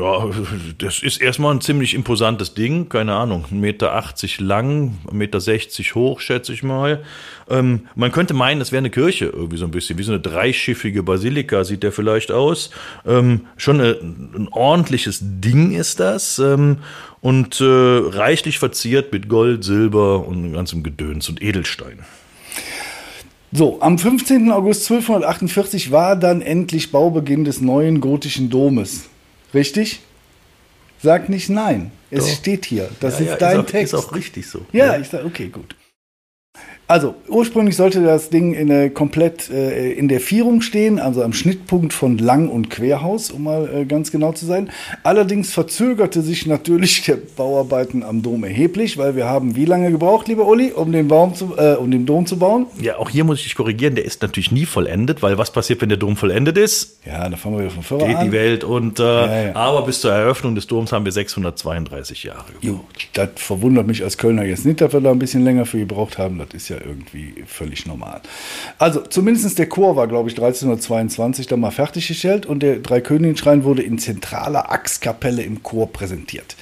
ja, 0.00 0.30
das 0.78 1.02
ist 1.02 1.20
erstmal 1.20 1.54
ein 1.54 1.60
ziemlich 1.60 1.94
imposantes 1.94 2.54
Ding, 2.54 2.88
keine 2.88 3.14
Ahnung, 3.14 3.44
1,80 3.52 3.54
Meter 3.54 4.02
lang, 4.38 4.98
1,60 5.06 5.12
Meter 5.12 5.94
hoch, 5.94 6.20
schätze 6.20 6.54
ich 6.54 6.62
mal. 6.62 7.04
Ähm, 7.50 7.88
man 7.94 8.12
könnte 8.12 8.32
meinen, 8.32 8.60
das 8.60 8.72
wäre 8.72 8.78
eine 8.78 8.90
Kirche 8.90 9.26
irgendwie 9.26 9.58
so 9.58 9.66
ein 9.66 9.70
bisschen, 9.70 9.98
wie 9.98 10.02
so 10.02 10.12
eine 10.12 10.20
dreischiffige 10.20 11.02
Basilika 11.02 11.64
sieht 11.64 11.82
der 11.82 11.92
vielleicht 11.92 12.32
aus. 12.32 12.70
Ähm, 13.06 13.42
schon 13.58 13.80
eine, 13.80 13.98
ein 14.00 14.48
ordentliches 14.50 15.18
Ding 15.20 15.72
ist 15.72 16.00
das 16.00 16.38
ähm, 16.38 16.78
und 17.20 17.60
äh, 17.60 17.64
reichlich 17.64 18.58
verziert 18.58 19.12
mit 19.12 19.28
Gold, 19.28 19.64
Silber 19.64 20.26
und 20.26 20.54
ganzem 20.54 20.82
Gedöns 20.82 21.28
und 21.28 21.42
Edelstein. 21.42 22.04
So, 23.52 23.80
am 23.80 23.98
15. 23.98 24.50
August 24.52 24.90
1248 24.90 25.90
war 25.90 26.16
dann 26.16 26.42
endlich 26.42 26.92
Baubeginn 26.92 27.44
des 27.44 27.60
neuen 27.60 28.00
gotischen 28.00 28.50
Domes. 28.50 29.04
Richtig? 29.54 30.00
Sag 31.02 31.28
nicht 31.28 31.48
nein. 31.48 31.90
Es 32.10 32.26
Doch. 32.26 32.34
steht 32.34 32.66
hier. 32.66 32.88
Das 33.00 33.18
Ja, 33.18 33.24
ist 33.24 33.30
ja, 33.30 33.36
dein 33.36 33.60
auch, 33.60 33.66
Text. 33.66 33.94
Ist 33.94 33.98
auch 34.00 34.14
richtig 34.14 34.46
so. 34.46 34.66
Ja, 34.72 34.98
ich 34.98 35.08
sag, 35.08 35.24
okay, 35.24 35.48
gut. 35.48 35.76
Also, 36.90 37.14
ursprünglich 37.28 37.76
sollte 37.76 38.02
das 38.02 38.30
Ding 38.30 38.54
in 38.54 38.68
der, 38.68 38.88
komplett 38.88 39.50
äh, 39.50 39.92
in 39.92 40.08
der 40.08 40.20
Vierung 40.20 40.62
stehen, 40.62 40.98
also 40.98 41.22
am 41.22 41.34
Schnittpunkt 41.34 41.92
von 41.92 42.16
Lang- 42.16 42.48
und 42.48 42.70
Querhaus, 42.70 43.30
um 43.30 43.44
mal 43.44 43.68
äh, 43.68 43.84
ganz 43.84 44.10
genau 44.10 44.32
zu 44.32 44.46
sein. 44.46 44.70
Allerdings 45.02 45.52
verzögerte 45.52 46.22
sich 46.22 46.46
natürlich 46.46 47.02
der 47.06 47.18
Bauarbeiten 47.36 48.02
am 48.02 48.22
Dom 48.22 48.42
erheblich, 48.42 48.96
weil 48.96 49.16
wir 49.16 49.26
haben 49.26 49.54
wie 49.54 49.66
lange 49.66 49.90
gebraucht, 49.90 50.28
lieber 50.28 50.46
Uli, 50.48 50.72
um 50.72 50.90
den, 50.90 51.08
Baum 51.08 51.34
zu, 51.34 51.54
äh, 51.58 51.74
um 51.74 51.90
den 51.90 52.06
Dom 52.06 52.24
zu 52.24 52.38
bauen? 52.38 52.64
Ja, 52.80 52.96
auch 52.96 53.10
hier 53.10 53.24
muss 53.24 53.40
ich 53.40 53.44
dich 53.44 53.54
korrigieren, 53.54 53.94
der 53.94 54.06
ist 54.06 54.22
natürlich 54.22 54.50
nie 54.50 54.64
vollendet, 54.64 55.22
weil 55.22 55.36
was 55.36 55.52
passiert, 55.52 55.82
wenn 55.82 55.90
der 55.90 55.98
Dom 55.98 56.16
vollendet 56.16 56.56
ist? 56.56 57.00
Ja, 57.04 57.28
da 57.28 57.36
fangen 57.36 57.56
wir 57.56 57.64
wieder 57.64 57.74
von 57.74 57.82
vorne 57.82 58.06
Geht 58.06 58.16
an. 58.16 58.24
die 58.24 58.32
Welt 58.32 58.64
unter. 58.64 59.26
Ja, 59.26 59.42
ja. 59.48 59.56
Aber 59.56 59.82
bis 59.82 60.00
zur 60.00 60.12
Eröffnung 60.12 60.54
des 60.54 60.66
Doms 60.66 60.90
haben 60.92 61.04
wir 61.04 61.12
632 61.12 62.24
Jahre 62.24 62.46
gebraucht. 62.46 62.62
Jo, 62.62 62.80
das 63.12 63.28
verwundert 63.36 63.86
mich 63.86 64.02
als 64.02 64.16
Kölner 64.16 64.44
jetzt 64.44 64.64
nicht, 64.64 64.80
dass 64.80 64.94
wir 64.94 65.02
da 65.02 65.10
ein 65.10 65.18
bisschen 65.18 65.44
länger 65.44 65.66
für 65.66 65.78
gebraucht 65.78 66.16
haben. 66.16 66.38
Das 66.38 66.48
ist 66.54 66.70
ja 66.70 66.77
irgendwie 66.84 67.34
völlig 67.46 67.86
normal. 67.86 68.20
Also, 68.78 69.00
zumindest 69.00 69.58
der 69.58 69.68
Chor 69.68 69.96
war, 69.96 70.06
glaube 70.06 70.28
ich, 70.28 70.36
1322 70.36 71.46
dann 71.46 71.60
mal 71.60 71.70
fertiggestellt 71.70 72.46
und 72.46 72.62
der 72.62 72.76
Dreikönigenschrein 72.76 73.64
wurde 73.64 73.82
in 73.82 73.98
zentraler 73.98 74.70
Achskapelle 74.70 75.42
im 75.42 75.62
Chor 75.62 75.92
präsentiert. 75.92 76.56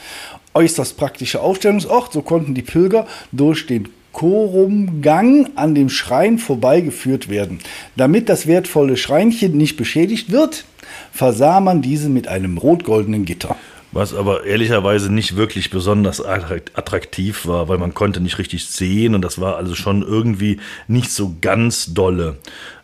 Äußerst 0.54 0.96
praktischer 0.96 1.42
Aufstellungsort, 1.42 2.12
so 2.12 2.23
konnten 2.23 2.54
die 2.54 2.62
Pilger 2.62 3.06
durch 3.32 3.66
den 3.66 3.88
Chorumgang 4.12 5.50
an 5.56 5.75
dem 5.75 5.90
Schrein 5.90 6.38
vorbeigeführt 6.38 7.28
werden. 7.28 7.58
Damit 7.96 8.30
das 8.30 8.46
wertvolle 8.46 8.96
Schreinchen 8.96 9.58
nicht 9.58 9.76
beschädigt 9.76 10.32
wird, 10.32 10.64
versah 11.12 11.61
man 11.61 11.82
diese 11.82 12.08
mit 12.08 12.26
einem 12.26 12.56
rot-goldenen 12.56 13.26
Gitter. 13.26 13.56
Was 13.97 14.12
aber 14.12 14.45
ehrlicherweise 14.45 15.11
nicht 15.11 15.37
wirklich 15.37 15.71
besonders 15.71 16.23
attrakt- 16.23 16.73
attraktiv 16.75 17.47
war, 17.47 17.67
weil 17.69 17.79
man 17.79 17.95
konnte 17.95 18.21
nicht 18.21 18.38
richtig 18.38 18.67
sehen 18.67 19.15
und 19.15 19.23
das 19.23 19.41
war 19.41 19.57
also 19.57 19.75
schon 19.75 20.03
irgendwie 20.03 20.61
nicht 20.87 21.11
so 21.11 21.35
ganz 21.41 21.95
dolle. 21.95 22.37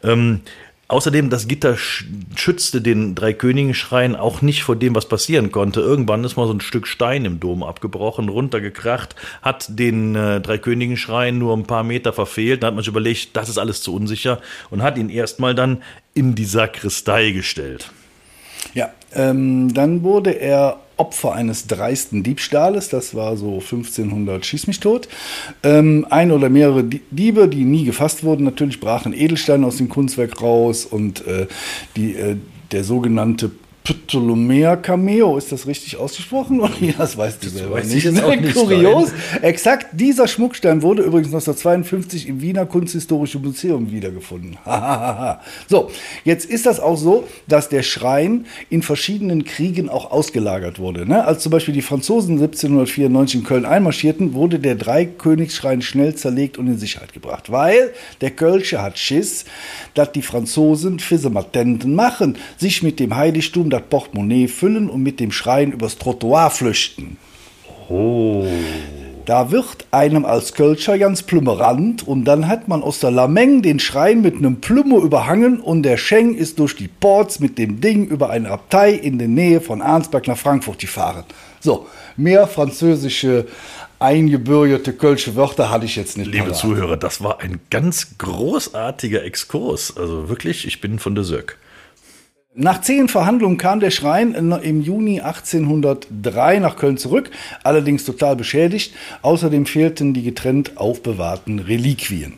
Ähm, 0.03 0.41
außerdem, 0.89 1.29
das 1.29 1.49
Gitter 1.49 1.75
sch- 1.75 2.05
schützte 2.35 2.81
den 2.81 3.15
Dreikönigenschrein 3.15 4.17
auch 4.17 4.41
nicht 4.41 4.63
vor 4.63 4.75
dem, 4.75 4.95
was 4.95 5.07
passieren 5.07 5.53
konnte. 5.53 5.81
Irgendwann 5.81 6.25
ist 6.25 6.37
mal 6.39 6.47
so 6.47 6.55
ein 6.55 6.63
Stück 6.63 6.87
Stein 6.87 7.27
im 7.27 7.41
Dom 7.41 7.63
abgebrochen, 7.63 8.31
runtergekracht, 8.31 9.15
hat 9.43 9.67
den 9.69 10.15
äh, 10.15 10.41
Dreikönigenschrein 10.41 11.37
nur 11.37 11.55
ein 11.55 11.65
paar 11.65 11.85
Meter 11.85 12.15
verfehlt. 12.15 12.63
Da 12.63 12.69
hat 12.69 12.75
man 12.75 12.85
sich 12.85 12.89
überlegt, 12.89 13.37
das 13.37 13.51
ist 13.51 13.59
alles 13.59 13.83
zu 13.83 13.95
unsicher 13.95 14.41
und 14.71 14.83
hat 14.83 14.97
ihn 14.97 15.11
erstmal 15.11 15.55
dann 15.55 15.83
in 16.15 16.35
die 16.35 16.47
Sakristei 16.47 17.33
gestellt. 17.33 17.91
Ja, 18.73 18.89
ähm, 19.15 19.75
dann 19.75 20.03
wurde 20.03 20.31
er 20.31 20.79
Opfer 21.03 21.33
eines 21.33 21.67
dreisten 21.67 22.23
Diebstahles, 22.23 22.89
das 22.89 23.13
war 23.17 23.37
so 23.37 23.55
1500 23.59 24.47
Schieß 24.47 24.69
mich 24.69 24.79
tot. 24.79 25.09
Ähm, 25.65 26.07
ein 26.11 26.31
oder 26.31 26.49
mehrere 26.49 26.85
Die- 26.85 27.01
Diebe, 27.11 27.49
die 27.49 27.65
nie 27.65 27.85
gefasst 27.85 28.23
wurden, 28.23 28.45
natürlich 28.45 28.79
brachen 28.79 29.13
Edelsteine 29.13 29.67
aus 29.67 29.79
dem 29.79 29.89
Kunstwerk 29.89 30.41
raus 30.41 30.87
und 30.87 31.27
äh, 31.27 31.49
die, 31.97 32.15
äh, 32.15 32.37
der 32.71 32.85
sogenannte 32.85 33.51
Ptolomea 33.85 34.77
Cameo, 34.77 35.37
ist 35.37 35.51
das 35.51 35.67
richtig 35.67 35.97
ausgesprochen? 35.97 36.61
Ja, 36.81 36.93
das 36.99 37.17
weißt 37.17 37.43
du 37.43 37.47
Das 37.47 37.57
selber 37.57 37.75
weiß 37.77 37.89
ich 37.89 37.95
nicht. 37.95 38.05
jetzt 38.05 38.23
auch 38.23 38.35
nicht, 38.41 38.55
Kurios. 38.55 39.11
Exakt 39.41 39.87
dieser 39.93 40.29
Schmuckstein 40.29 40.83
wurde 40.83 41.03
übrigens 41.03 41.29
1952 41.29 42.29
im 42.29 42.41
Wiener 42.41 42.67
Kunsthistorischen 42.67 43.43
Museum 43.43 43.91
wiedergefunden. 43.91 44.57
So, 45.69 45.91
jetzt 46.25 46.45
ist 46.45 46.67
das 46.67 46.79
auch 46.81 46.97
so, 46.97 47.27
dass 47.49 47.69
der 47.69 47.83
Schrein 47.83 48.47
in 48.69 48.83
verschiedenen 48.83 49.45
Kriegen 49.45 49.89
auch 49.89 50.11
ausgelagert 50.11 50.79
wurde. 50.79 51.07
Ne? 51.07 51.25
Als 51.25 51.43
zum 51.43 51.51
Beispiel 51.51 51.75
die 51.75 51.83
Franzosen 51.83 52.35
1794 52.35 53.41
in 53.41 53.47
Köln 53.47 53.65
einmarschierten, 53.65 54.35
wurde 54.35 54.59
der 54.59 54.75
Dreikönigsschrein 54.75 55.83
schnell 55.83 56.15
zerlegt 56.15 56.59
und 56.59 56.67
in 56.67 56.79
Sicherheit 56.79 57.13
gebracht, 57.13 57.51
weil 57.51 57.93
der 58.21 58.31
Kölsche 58.31 58.83
hat 58.83 58.99
Schiss, 58.99 59.45
dass 59.95 60.13
die 60.13 60.23
Franzosen 60.23 60.99
Fissematenten 60.99 61.95
machen, 61.95 62.37
sich 62.59 62.83
mit 62.83 63.01
dem 63.01 63.17
Heiligtum 63.17 63.71
das 63.73 63.83
Portemonnaie 63.89 64.49
füllen 64.49 64.89
und 64.89 65.03
mit 65.03 65.21
dem 65.21 65.33
Schrein 65.33 65.73
übers 65.73 65.99
Trottoir 65.99 66.51
flüchten. 66.51 67.17
Oh. 67.89 68.47
Da 69.25 69.53
wird 69.53 69.87
einem 69.93 70.25
als 70.25 70.53
Kölscher 70.53 70.99
ganz 70.99 71.23
plümmerant 71.23 72.07
und 72.07 72.25
dann 72.25 72.49
hat 72.49 72.67
man 72.67 72.83
aus 72.83 72.99
der 72.99 73.13
Lameng 73.13 73.63
den 73.63 73.79
Schrein 73.79 74.21
mit 74.21 74.35
einem 74.35 74.61
Plümmer 74.61 74.97
überhangen 74.97 75.61
und 75.61 75.85
der 75.85 75.97
Scheng 75.97 76.35
ist 76.35 76.59
durch 76.59 76.75
die 76.75 76.89
Ports 76.89 77.39
mit 77.39 77.57
dem 77.57 77.81
Ding 77.81 78.07
über 78.07 78.31
eine 78.31 78.51
Abtei 78.51 78.93
in 78.93 79.19
der 79.19 79.29
Nähe 79.29 79.61
von 79.61 79.81
Arnsberg 79.81 80.27
nach 80.27 80.39
Frankfurt 80.39 80.81
gefahren. 80.81 81.25
So, 81.61 81.87
mehr 82.17 82.49
französische 82.49 83.47
eingebürgerte 84.01 84.93
Kölsche 84.93 85.37
Wörter 85.37 85.71
hatte 85.71 85.85
ich 85.85 85.95
jetzt 85.95 86.19
nicht. 86.19 86.27
Liebe 86.27 86.47
parat. 86.47 86.57
Zuhörer, 86.57 86.97
das 86.97 87.23
war 87.23 87.41
ein 87.41 87.61
ganz 87.71 88.19
großartiger 88.19 89.23
Exkurs. 89.23 89.97
Also 89.97 90.29
wirklich, 90.29 90.67
ich 90.67 90.81
bin 90.81 90.99
von 90.99 91.15
der 91.15 91.23
Söck. 91.23 91.59
Nach 92.55 92.83
zehn 92.83 93.09
Verhandlungen 93.09 93.57
kam 93.57 93.81
der 93.81 93.91
Schrein 93.91 94.35
im 94.35 94.83
Juni 94.83 95.21
1803 95.23 96.59
nach 96.59 96.77
Köln 96.77 96.99
zurück, 96.99 97.31
allerdings 97.65 98.05
total 98.05 98.37
beschädigt. 98.37 98.95
Außerdem 99.23 99.65
fehlten 99.65 100.13
die 100.13 100.23
getrennt 100.23 100.77
aufbewahrten 100.77 101.61
Reliquien. 101.61 102.35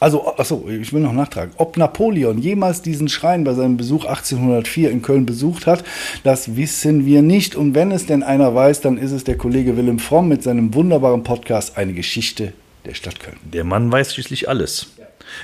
Also, 0.00 0.26
achso, 0.36 0.68
ich 0.68 0.92
will 0.92 1.02
noch 1.02 1.12
nachtragen. 1.12 1.54
Ob 1.56 1.76
Napoleon 1.76 2.38
jemals 2.38 2.82
diesen 2.82 3.08
Schrein 3.08 3.44
bei 3.44 3.54
seinem 3.54 3.76
Besuch 3.76 4.06
1804 4.06 4.90
in 4.90 5.02
Köln 5.02 5.24
besucht 5.24 5.68
hat, 5.68 5.84
das 6.24 6.56
wissen 6.56 7.06
wir 7.06 7.22
nicht. 7.22 7.54
Und 7.54 7.76
wenn 7.76 7.92
es 7.92 8.06
denn 8.06 8.24
einer 8.24 8.52
weiß, 8.52 8.80
dann 8.80 8.98
ist 8.98 9.12
es 9.12 9.22
der 9.22 9.38
Kollege 9.38 9.76
Willem 9.76 10.00
Fromm 10.00 10.26
mit 10.26 10.42
seinem 10.42 10.74
wunderbaren 10.74 11.22
Podcast 11.22 11.76
Eine 11.76 11.92
Geschichte 11.92 12.54
der 12.86 12.94
Stadt 12.94 13.20
Köln. 13.20 13.36
Der 13.44 13.62
Mann 13.62 13.92
weiß 13.92 14.12
schließlich 14.14 14.48
alles. 14.48 14.88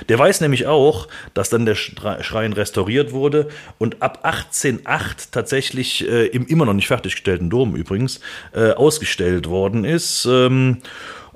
Der 0.07 0.17
weiß 0.17 0.41
nämlich 0.41 0.67
auch, 0.67 1.07
dass 1.33 1.49
dann 1.49 1.65
der 1.65 1.75
Schrein 1.75 2.53
restauriert 2.53 3.11
wurde 3.11 3.49
und 3.77 4.01
ab 4.01 4.19
1808 4.23 5.31
tatsächlich 5.31 6.07
äh, 6.07 6.27
im 6.27 6.45
immer 6.47 6.65
noch 6.65 6.73
nicht 6.73 6.87
fertiggestellten 6.87 7.49
Dom 7.49 7.75
übrigens 7.75 8.21
äh, 8.53 8.71
ausgestellt 8.71 9.49
worden 9.49 9.83
ist. 9.83 10.25
Ähm, 10.25 10.81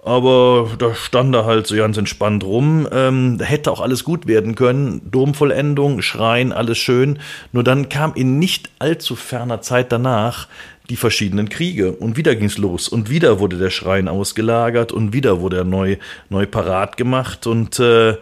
aber 0.05 0.69
da 0.77 0.93
stand 0.95 1.33
er 1.33 1.45
halt 1.45 1.67
so 1.67 1.75
ganz 1.75 1.97
entspannt 1.97 2.43
rum. 2.43 2.87
Ähm, 2.91 3.39
hätte 3.41 3.71
auch 3.71 3.81
alles 3.81 4.03
gut 4.03 4.27
werden 4.27 4.55
können. 4.55 5.01
Domvollendung, 5.09 6.01
Schrein, 6.01 6.51
alles 6.51 6.77
schön. 6.77 7.19
Nur 7.51 7.63
dann 7.63 7.89
kam 7.89 8.13
in 8.15 8.39
nicht 8.39 8.69
allzu 8.79 9.15
ferner 9.15 9.61
Zeit 9.61 9.91
danach 9.91 10.47
die 10.89 10.97
verschiedenen 10.97 11.47
Kriege. 11.47 11.93
Und 11.93 12.17
wieder 12.17 12.35
ging's 12.35 12.57
los. 12.57 12.89
Und 12.89 13.09
wieder 13.09 13.39
wurde 13.39 13.57
der 13.57 13.69
Schrein 13.69 14.07
ausgelagert 14.07 14.91
und 14.91 15.13
wieder 15.13 15.39
wurde 15.39 15.57
er 15.57 15.63
neu, 15.63 15.97
neu 16.29 16.45
parat 16.45 16.97
gemacht. 16.97 17.47
Und 17.47 17.79
äh, 17.79 18.17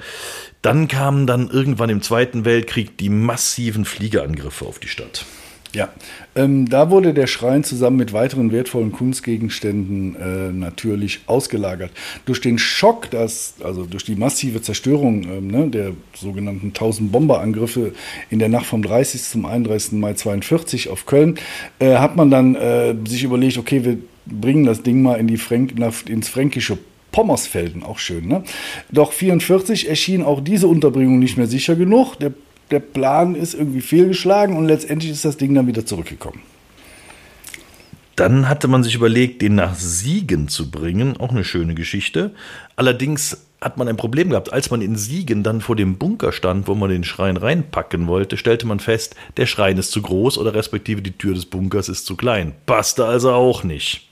dann 0.61 0.87
kamen 0.87 1.25
dann 1.25 1.49
irgendwann 1.49 1.89
im 1.89 2.03
Zweiten 2.03 2.45
Weltkrieg 2.45 2.97
die 2.97 3.09
massiven 3.09 3.85
Fliegerangriffe 3.85 4.65
auf 4.65 4.77
die 4.77 4.87
Stadt. 4.87 5.25
Ja, 5.73 5.87
ähm, 6.35 6.67
da 6.67 6.89
wurde 6.89 7.13
der 7.13 7.27
Schrein 7.27 7.63
zusammen 7.63 7.95
mit 7.95 8.11
weiteren 8.11 8.51
wertvollen 8.51 8.91
Kunstgegenständen 8.91 10.15
äh, 10.15 10.51
natürlich 10.51 11.21
ausgelagert. 11.27 11.91
Durch 12.25 12.41
den 12.41 12.59
Schock, 12.59 13.09
das, 13.09 13.53
also 13.63 13.85
durch 13.85 14.03
die 14.03 14.15
massive 14.15 14.61
Zerstörung 14.61 15.23
ähm, 15.23 15.47
ne, 15.47 15.69
der 15.69 15.91
sogenannten 16.13 16.67
1000 16.67 17.13
Bomberangriffe 17.13 17.93
in 18.29 18.39
der 18.39 18.49
Nacht 18.49 18.65
vom 18.65 18.81
30. 18.81 19.23
zum 19.23 19.45
31. 19.45 19.93
Mai 19.93 20.13
42 20.13 20.89
auf 20.89 21.05
Köln, 21.05 21.39
äh, 21.79 21.95
hat 21.95 22.17
man 22.17 22.29
dann 22.29 22.55
äh, 22.55 22.93
sich 23.07 23.23
überlegt, 23.23 23.57
okay, 23.57 23.85
wir 23.85 23.97
bringen 24.25 24.65
das 24.65 24.83
Ding 24.83 25.01
mal 25.01 25.15
in 25.15 25.27
die 25.27 25.37
Fränk 25.37 25.73
ins 26.09 26.27
fränkische 26.27 26.77
Pommersfelden, 27.13 27.83
auch 27.83 27.99
schön. 27.99 28.27
Ne? 28.27 28.43
Doch 28.91 29.13
44 29.13 29.87
erschien 29.87 30.21
auch 30.21 30.41
diese 30.41 30.67
Unterbringung 30.67 31.19
nicht 31.19 31.37
mehr 31.37 31.47
sicher 31.47 31.75
genug. 31.75 32.15
Der 32.15 32.33
der 32.71 32.79
Plan 32.79 33.35
ist 33.35 33.53
irgendwie 33.53 33.81
fehlgeschlagen 33.81 34.57
und 34.57 34.65
letztendlich 34.65 35.11
ist 35.11 35.25
das 35.25 35.37
Ding 35.37 35.53
dann 35.53 35.67
wieder 35.67 35.85
zurückgekommen. 35.85 36.41
Dann 38.15 38.49
hatte 38.49 38.67
man 38.67 38.83
sich 38.83 38.95
überlegt, 38.95 39.41
den 39.41 39.55
nach 39.55 39.75
Siegen 39.75 40.47
zu 40.47 40.69
bringen. 40.69 41.17
Auch 41.17 41.31
eine 41.31 41.43
schöne 41.43 41.75
Geschichte. 41.75 42.31
Allerdings 42.75 43.45
hat 43.61 43.77
man 43.77 43.87
ein 43.87 43.97
Problem 43.97 44.31
gehabt. 44.31 44.51
Als 44.51 44.69
man 44.69 44.81
in 44.81 44.95
Siegen 44.95 45.43
dann 45.43 45.61
vor 45.61 45.75
dem 45.75 45.97
Bunker 45.97 46.31
stand, 46.31 46.67
wo 46.67 46.75
man 46.75 46.89
den 46.89 47.03
Schrein 47.03 47.37
reinpacken 47.37 48.07
wollte, 48.07 48.37
stellte 48.37 48.67
man 48.67 48.79
fest, 48.79 49.15
der 49.37 49.45
Schrein 49.45 49.77
ist 49.77 49.91
zu 49.91 50.01
groß 50.01 50.37
oder 50.37 50.53
respektive 50.53 51.01
die 51.01 51.17
Tür 51.17 51.35
des 51.35 51.45
Bunkers 51.45 51.89
ist 51.89 52.05
zu 52.05 52.15
klein. 52.15 52.53
Passte 52.65 53.05
also 53.05 53.31
auch 53.31 53.63
nicht. 53.63 54.07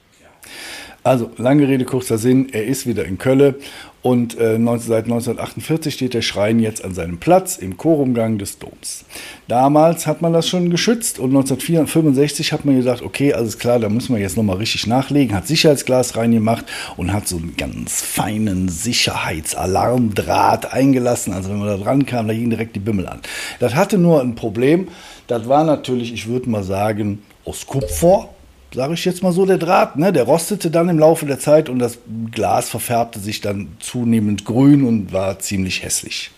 Also, 1.09 1.31
lange 1.37 1.67
Rede, 1.67 1.85
kurzer 1.85 2.19
Sinn, 2.19 2.49
er 2.51 2.65
ist 2.65 2.85
wieder 2.85 3.03
in 3.03 3.17
Kölle 3.17 3.55
und 4.03 4.37
äh, 4.37 4.59
19, 4.59 4.89
seit 4.89 5.05
1948 5.05 5.91
steht 5.91 6.13
der 6.13 6.21
Schrein 6.21 6.59
jetzt 6.59 6.85
an 6.85 6.93
seinem 6.93 7.17
Platz 7.17 7.57
im 7.57 7.77
Chorumgang 7.77 8.37
des 8.37 8.59
Doms. 8.59 9.05
Damals 9.47 10.05
hat 10.05 10.21
man 10.21 10.33
das 10.33 10.47
schon 10.47 10.69
geschützt 10.69 11.17
und 11.17 11.31
1965 11.31 12.53
hat 12.53 12.63
man 12.63 12.75
gesagt, 12.75 13.01
okay, 13.01 13.33
alles 13.33 13.57
klar, 13.57 13.79
da 13.79 13.89
müssen 13.89 14.13
wir 14.13 14.21
jetzt 14.21 14.37
nochmal 14.37 14.57
richtig 14.57 14.85
nachlegen, 14.85 15.35
hat 15.35 15.47
Sicherheitsglas 15.47 16.15
reingemacht 16.15 16.65
und 16.95 17.11
hat 17.11 17.27
so 17.27 17.37
einen 17.37 17.55
ganz 17.57 18.03
feinen 18.03 18.69
Sicherheitsalarmdraht 18.69 20.71
eingelassen. 20.71 21.33
Also 21.33 21.49
wenn 21.49 21.57
man 21.57 21.69
da 21.69 21.77
dran 21.77 22.05
kam, 22.05 22.27
da 22.27 22.35
ging 22.35 22.51
direkt 22.51 22.75
die 22.75 22.81
Bimmel 22.81 23.07
an. 23.07 23.21
Das 23.59 23.73
hatte 23.73 23.97
nur 23.97 24.21
ein 24.21 24.35
Problem, 24.35 24.89
das 25.25 25.49
war 25.49 25.63
natürlich, 25.63 26.13
ich 26.13 26.27
würde 26.27 26.51
mal 26.51 26.61
sagen, 26.61 27.23
aus 27.45 27.65
Kupfer 27.65 28.29
sage 28.73 28.93
ich 28.93 29.05
jetzt 29.05 29.23
mal 29.23 29.31
so, 29.31 29.45
der 29.45 29.57
Draht, 29.57 29.95
ne, 29.95 30.13
der 30.13 30.23
rostete 30.23 30.69
dann 30.71 30.89
im 30.89 30.99
Laufe 30.99 31.25
der 31.25 31.39
Zeit 31.39 31.69
und 31.69 31.79
das 31.79 31.99
Glas 32.31 32.69
verfärbte 32.69 33.19
sich 33.19 33.41
dann 33.41 33.69
zunehmend 33.79 34.45
grün 34.45 34.85
und 34.85 35.11
war 35.11 35.39
ziemlich 35.39 35.83
hässlich. 35.83 36.31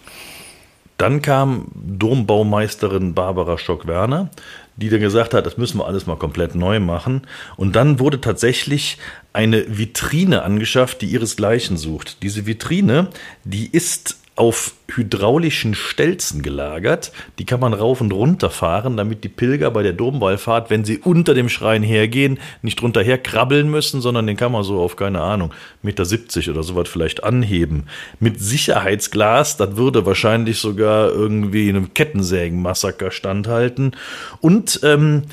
Dann 0.98 1.22
kam 1.24 1.66
Dombaumeisterin 1.74 3.16
Barbara 3.16 3.58
Stock-Werner, 3.58 4.30
die 4.76 4.90
dann 4.90 5.00
gesagt 5.00 5.34
hat, 5.34 5.46
das 5.48 5.58
müssen 5.58 5.80
wir 5.80 5.88
alles 5.88 6.06
mal 6.06 6.16
komplett 6.16 6.54
neu 6.54 6.80
machen. 6.80 7.24
Und 7.58 7.76
dann 7.76 8.00
wurde 8.00 8.22
tatsächlich 8.22 8.98
eine 9.34 9.66
Vitrine 9.78 10.44
angeschafft, 10.44 11.02
die 11.02 11.08
ihresgleichen 11.08 11.76
sucht. 11.76 12.22
Diese 12.22 12.46
Vitrine, 12.46 13.08
die 13.44 13.68
ist 13.68 14.21
auf 14.42 14.74
hydraulischen 14.96 15.76
Stelzen 15.76 16.42
gelagert. 16.42 17.12
Die 17.38 17.46
kann 17.46 17.60
man 17.60 17.76
rauf 17.76 18.02
und 18.02 18.12
runter 18.12 18.50
fahren, 18.50 18.98
damit 18.98 19.24
die 19.24 19.30
Pilger 19.30 19.70
bei 19.70 19.84
der 19.84 19.94
Domwallfahrt, 19.94 20.72
wenn 20.72 20.84
sie 20.84 20.98
unter 20.98 21.36
dem 21.36 21.48
Schrein 21.48 21.84
hergehen, 21.84 22.40
nicht 22.64 22.82
drunter 22.82 23.04
her 23.04 23.20
krabbeln 23.20 23.70
müssen, 23.70 24.02
sondern 24.02 24.26
den 24.26 24.38
kann 24.38 24.52
man 24.52 24.64
so 24.64 24.80
auf, 24.80 24.96
keine 24.96 25.22
Ahnung, 25.22 25.54
Meter 25.84 26.06
70 26.06 26.50
oder 26.50 26.64
sowas 26.64 26.90
vielleicht 26.90 27.24
anheben. 27.24 27.84
Mit 28.20 28.40
Sicherheitsglas, 28.40 29.58
das 29.58 29.76
würde 29.76 30.08
wahrscheinlich 30.08 30.58
sogar 30.58 31.12
irgendwie 31.12 31.70
einem 31.70 31.94
Kettensägenmassaker 31.94 33.12
standhalten. 33.12 33.96
Und 34.40 34.80
ähm, 34.82 35.26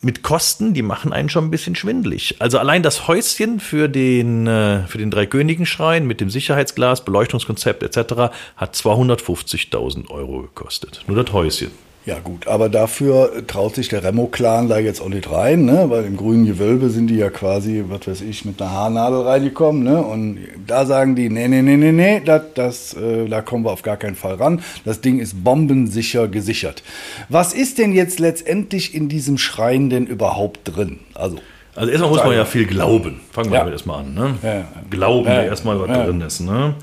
mit 0.00 0.22
Kosten, 0.22 0.74
die 0.74 0.82
machen 0.82 1.12
einen 1.12 1.28
schon 1.28 1.44
ein 1.44 1.50
bisschen 1.50 1.74
schwindlig. 1.74 2.36
Also 2.38 2.58
allein 2.58 2.82
das 2.82 3.08
Häuschen 3.08 3.60
für 3.60 3.88
den, 3.88 4.46
äh, 4.46 4.86
für 4.86 4.98
den 4.98 5.10
Dreikönigenschrein 5.10 6.06
mit 6.06 6.20
dem 6.20 6.30
Sicherheitsglas, 6.30 7.04
Beleuchtungskonzept 7.04 7.82
etc. 7.82 8.32
hat 8.56 8.74
250.000 8.74 10.10
Euro 10.10 10.42
gekostet. 10.42 11.02
Nur 11.06 11.22
das 11.22 11.32
Häuschen. 11.32 11.85
Ja 12.06 12.20
gut, 12.20 12.46
aber 12.46 12.68
dafür 12.68 13.44
traut 13.48 13.74
sich 13.74 13.88
der 13.88 14.04
Remo-Clan 14.04 14.68
da 14.68 14.78
jetzt 14.78 15.00
auch 15.00 15.08
nicht 15.08 15.28
rein, 15.28 15.64
ne? 15.64 15.86
weil 15.90 16.04
im 16.04 16.16
grünen 16.16 16.46
Gewölbe 16.46 16.88
sind 16.88 17.08
die 17.08 17.16
ja 17.16 17.30
quasi, 17.30 17.82
was 17.88 18.06
weiß 18.06 18.20
ich, 18.20 18.44
mit 18.44 18.62
einer 18.62 18.70
Haarnadel 18.70 19.22
reingekommen. 19.22 19.82
Ne? 19.82 20.00
Und 20.00 20.38
da 20.68 20.86
sagen 20.86 21.16
die, 21.16 21.28
nee, 21.28 21.48
nee, 21.48 21.62
nee, 21.62 21.76
nee, 21.76 21.90
nee, 21.90 22.22
das, 22.24 22.42
das, 22.54 22.94
äh, 22.94 23.26
da 23.28 23.42
kommen 23.42 23.64
wir 23.64 23.72
auf 23.72 23.82
gar 23.82 23.96
keinen 23.96 24.14
Fall 24.14 24.36
ran. 24.36 24.62
Das 24.84 25.00
Ding 25.00 25.18
ist 25.18 25.42
bombensicher 25.42 26.28
gesichert. 26.28 26.84
Was 27.28 27.52
ist 27.52 27.78
denn 27.78 27.92
jetzt 27.92 28.20
letztendlich 28.20 28.94
in 28.94 29.08
diesem 29.08 29.36
Schrein 29.36 29.90
denn 29.90 30.06
überhaupt 30.06 30.60
drin? 30.62 31.00
Also 31.12 31.38
Also 31.76 31.90
erstmal 31.90 32.10
muss 32.10 32.24
man 32.24 32.32
ja 32.34 32.44
viel 32.44 32.66
glauben. 32.66 33.20
Fangen 33.32 33.50
wir 33.50 33.54
Ja. 33.54 33.60
damit 33.60 33.74
erstmal 33.74 34.00
an. 34.00 34.14
Ne? 34.14 34.34
Ja. 34.42 34.68
Glauben, 34.90 35.26
Ja, 35.28 35.34
ja, 35.34 35.42
erstmal, 35.42 35.78
was 35.80 35.88
ja. 35.88 36.04
drin 36.06 36.20
ist. 36.22 36.40
Ne? 36.40 36.74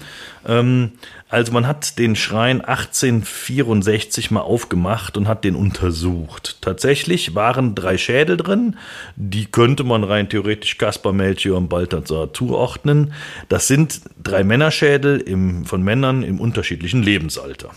Ähm, 0.48 0.92
also 1.30 1.52
man 1.52 1.66
hat 1.68 1.98
den 1.98 2.16
Schrein 2.16 2.62
1864 2.62 4.30
mal 4.32 4.42
aufgemacht 4.42 5.18
und 5.18 5.28
hat 5.28 5.44
den 5.44 5.56
untersucht. 5.56 6.58
Tatsächlich 6.62 7.34
waren 7.34 7.74
drei 7.76 7.98
Schädel 7.98 8.38
drin, 8.38 8.76
die 9.16 9.46
könnte 9.46 9.84
man 9.84 10.04
rein 10.04 10.30
theoretisch 10.30 10.78
Kaspar, 10.78 11.12
Melchior 11.14 11.58
und 11.58 11.70
Balthasar 11.70 12.34
zuordnen. 12.34 13.14
Das 13.50 13.68
sind 13.68 14.02
drei 14.22 14.44
Männerschädel 14.44 15.20
im, 15.22 15.66
von 15.66 15.82
Männern 15.82 16.22
im 16.24 16.40
unterschiedlichen 16.40 17.02
Lebensalter. 17.02 17.70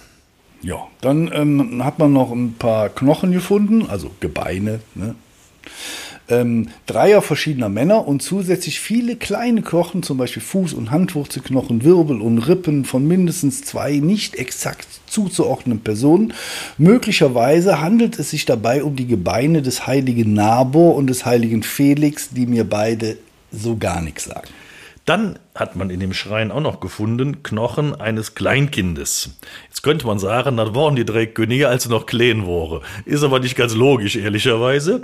Ja, 0.62 0.76
dann 1.00 1.30
ähm, 1.32 1.82
hat 1.85 1.99
man 1.99 2.12
noch 2.12 2.30
ein 2.32 2.54
paar 2.58 2.88
Knochen 2.88 3.32
gefunden, 3.32 3.87
also 3.88 4.11
Gebeine, 4.20 4.80
ne? 4.94 5.14
Ähm, 6.28 6.68
dreier 6.87 7.23
verschiedener 7.23 7.68
Männer 7.68 8.06
und 8.06 8.23
zusätzlich 8.23 8.80
viele 8.80 9.16
kleine 9.16 9.62
Knochen, 9.62 10.02
zum 10.02 10.18
Beispiel 10.18 10.42
Fuß- 10.42 10.75
und 10.75 10.90
Handwurzelknochen, 10.90 11.85
Wirbel 11.85 12.21
und 12.21 12.38
Rippen 12.38 12.85
von 12.85 13.06
mindestens 13.06 13.62
zwei 13.62 13.97
nicht 13.99 14.35
exakt 14.37 14.87
zuzuordnenden 15.06 15.83
Personen. 15.83 16.35
Möglicherweise 16.78 17.80
handelt 17.80 18.18
es 18.18 18.30
sich 18.30 18.45
dabei 18.45 18.83
um 18.83 18.97
die 18.97 19.06
Gebeine 19.06 19.62
des 19.62 19.87
heiligen 19.87 20.35
Nabor 20.35 20.95
und 20.97 21.06
des 21.06 21.25
heiligen 21.25 21.62
Felix, 21.62 22.30
die 22.30 22.47
mir 22.47 22.64
beide 22.64 23.16
so 23.52 23.76
gar 23.76 24.00
nichts 24.02 24.25
sagen. 24.25 24.49
Dann 25.06 25.38
hat 25.54 25.76
man 25.76 25.88
in 25.90 26.00
dem 26.00 26.12
Schrein 26.12 26.50
auch 26.50 26.61
noch 26.61 26.80
gefunden 26.80 27.45
Knochen 27.45 27.95
eines 27.95 28.35
Kleinkindes. 28.35 29.30
Jetzt 29.68 29.85
könnte 29.85 30.04
man 30.04 30.18
sagen, 30.18 30.56
das 30.56 30.75
waren 30.75 30.97
die 30.97 31.04
drei 31.04 31.26
Könige, 31.26 31.68
als 31.68 31.85
sie 31.85 31.90
noch 31.90 32.06
klein 32.06 32.45
waren. 32.45 32.80
Ist 33.04 33.23
aber 33.23 33.38
nicht 33.38 33.54
ganz 33.54 33.73
logisch, 33.76 34.16
ehrlicherweise. 34.16 35.02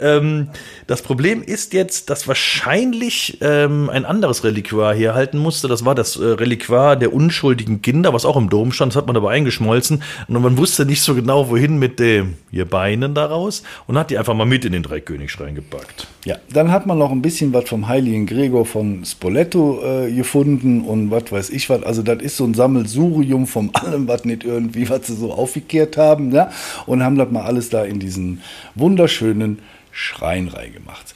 Ähm, 0.00 0.48
das 0.86 1.02
Problem 1.02 1.42
ist 1.42 1.72
jetzt, 1.72 2.10
dass 2.10 2.28
wahrscheinlich 2.28 3.38
ähm, 3.40 3.90
ein 3.90 4.04
anderes 4.04 4.44
Reliquar 4.44 4.94
hier 4.94 5.14
halten 5.14 5.38
musste. 5.38 5.68
Das 5.68 5.84
war 5.84 5.94
das 5.94 6.16
äh, 6.16 6.24
Reliquar 6.24 6.96
der 6.96 7.12
unschuldigen 7.12 7.82
Kinder, 7.82 8.12
was 8.12 8.24
auch 8.24 8.36
im 8.36 8.50
Dom 8.50 8.72
stand. 8.72 8.92
Das 8.92 8.96
hat 8.96 9.06
man 9.06 9.16
aber 9.16 9.30
eingeschmolzen. 9.30 10.02
Und 10.28 10.42
man 10.42 10.56
wusste 10.56 10.86
nicht 10.86 11.02
so 11.02 11.14
genau, 11.14 11.48
wohin 11.48 11.78
mit 11.78 11.98
den 11.98 12.36
hier 12.50 12.66
Beinen 12.66 13.14
daraus. 13.14 13.62
Und 13.86 13.98
hat 13.98 14.10
die 14.10 14.18
einfach 14.18 14.34
mal 14.34 14.46
mit 14.46 14.64
in 14.64 14.72
den 14.72 14.82
Dreikönigsschrein 14.82 15.54
gepackt. 15.54 16.06
Ja, 16.26 16.38
dann 16.52 16.72
hat 16.72 16.86
man 16.86 16.98
noch 16.98 17.12
ein 17.12 17.22
bisschen 17.22 17.52
was 17.52 17.68
vom 17.68 17.86
heiligen 17.86 18.26
Gregor 18.26 18.66
von 18.66 19.04
Spoleto 19.04 19.80
äh, 19.84 20.10
gefunden 20.10 20.80
und 20.80 21.12
was 21.12 21.30
weiß 21.30 21.50
ich 21.50 21.70
was. 21.70 21.84
Also 21.84 22.02
das 22.02 22.20
ist 22.20 22.36
so 22.36 22.44
ein 22.44 22.52
Sammelsurium 22.52 23.46
von 23.46 23.72
allem, 23.74 24.08
was 24.08 24.24
nicht 24.24 24.42
irgendwie, 24.42 24.88
was 24.88 25.06
sie 25.06 25.14
so 25.14 25.32
aufgekehrt 25.32 25.96
haben. 25.96 26.32
Ja? 26.32 26.50
Und 26.86 27.04
haben 27.04 27.16
das 27.16 27.30
mal 27.30 27.42
alles 27.42 27.70
da 27.70 27.84
in 27.84 28.00
diesen 28.00 28.42
wunderschönen 28.74 29.60
Schrein 29.92 30.48
reingemacht. 30.48 31.14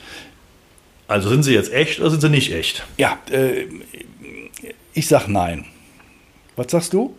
Also 1.09 1.29
sind 1.29 1.43
sie 1.43 1.55
jetzt 1.55 1.73
echt 1.73 1.99
oder 1.99 2.11
sind 2.11 2.21
sie 2.21 2.29
nicht 2.29 2.53
echt? 2.53 2.87
Ja, 2.97 3.19
äh, 3.33 3.65
ich 4.95 5.09
sag 5.09 5.27
nein. 5.27 5.65
Was 6.55 6.71
sagst 6.71 6.93
du? 6.93 7.17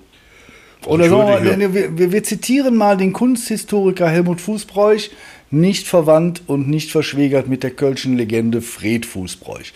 Oder 0.85 1.09
so, 1.09 1.19
Entschuldige. 1.19 1.73
wir, 1.73 1.97
wir, 1.97 2.11
wir 2.13 2.23
zitieren 2.23 2.77
mal 2.77 2.95
den 2.95 3.11
Kunsthistoriker 3.11 4.09
Helmut 4.09 4.39
Fußbräuch, 4.39 5.11
nicht 5.51 5.87
verwandt 5.87 6.43
und 6.47 6.67
nicht 6.67 6.91
verschwägert 6.91 7.47
mit 7.47 7.63
der 7.63 7.71
kölschen 7.71 8.17
Legende 8.17 8.61
Fred 8.61 9.05
Fußbräuch, 9.05 9.73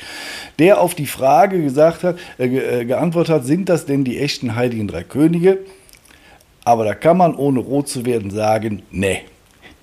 der 0.60 0.82
auf 0.82 0.96
die 0.96 1.06
Frage 1.06 1.62
gesagt 1.62 2.04
hat, 2.04 2.18
äh, 2.38 2.46
äh, 2.46 2.86
geantwortet 2.86 3.36
hat, 3.36 3.46
sind 3.46 3.70
das 3.70 3.86
denn 3.86 4.04
die 4.04 4.20
echten 4.20 4.56
heiligen 4.56 4.88
drei 4.88 5.04
Könige? 5.04 5.60
Aber 6.64 6.84
da 6.84 6.96
kann 6.96 7.18
man 7.18 7.36
ohne 7.36 7.60
rot 7.60 7.88
zu 7.88 8.06
werden 8.06 8.32
sagen, 8.32 8.82
nee, 8.90 9.22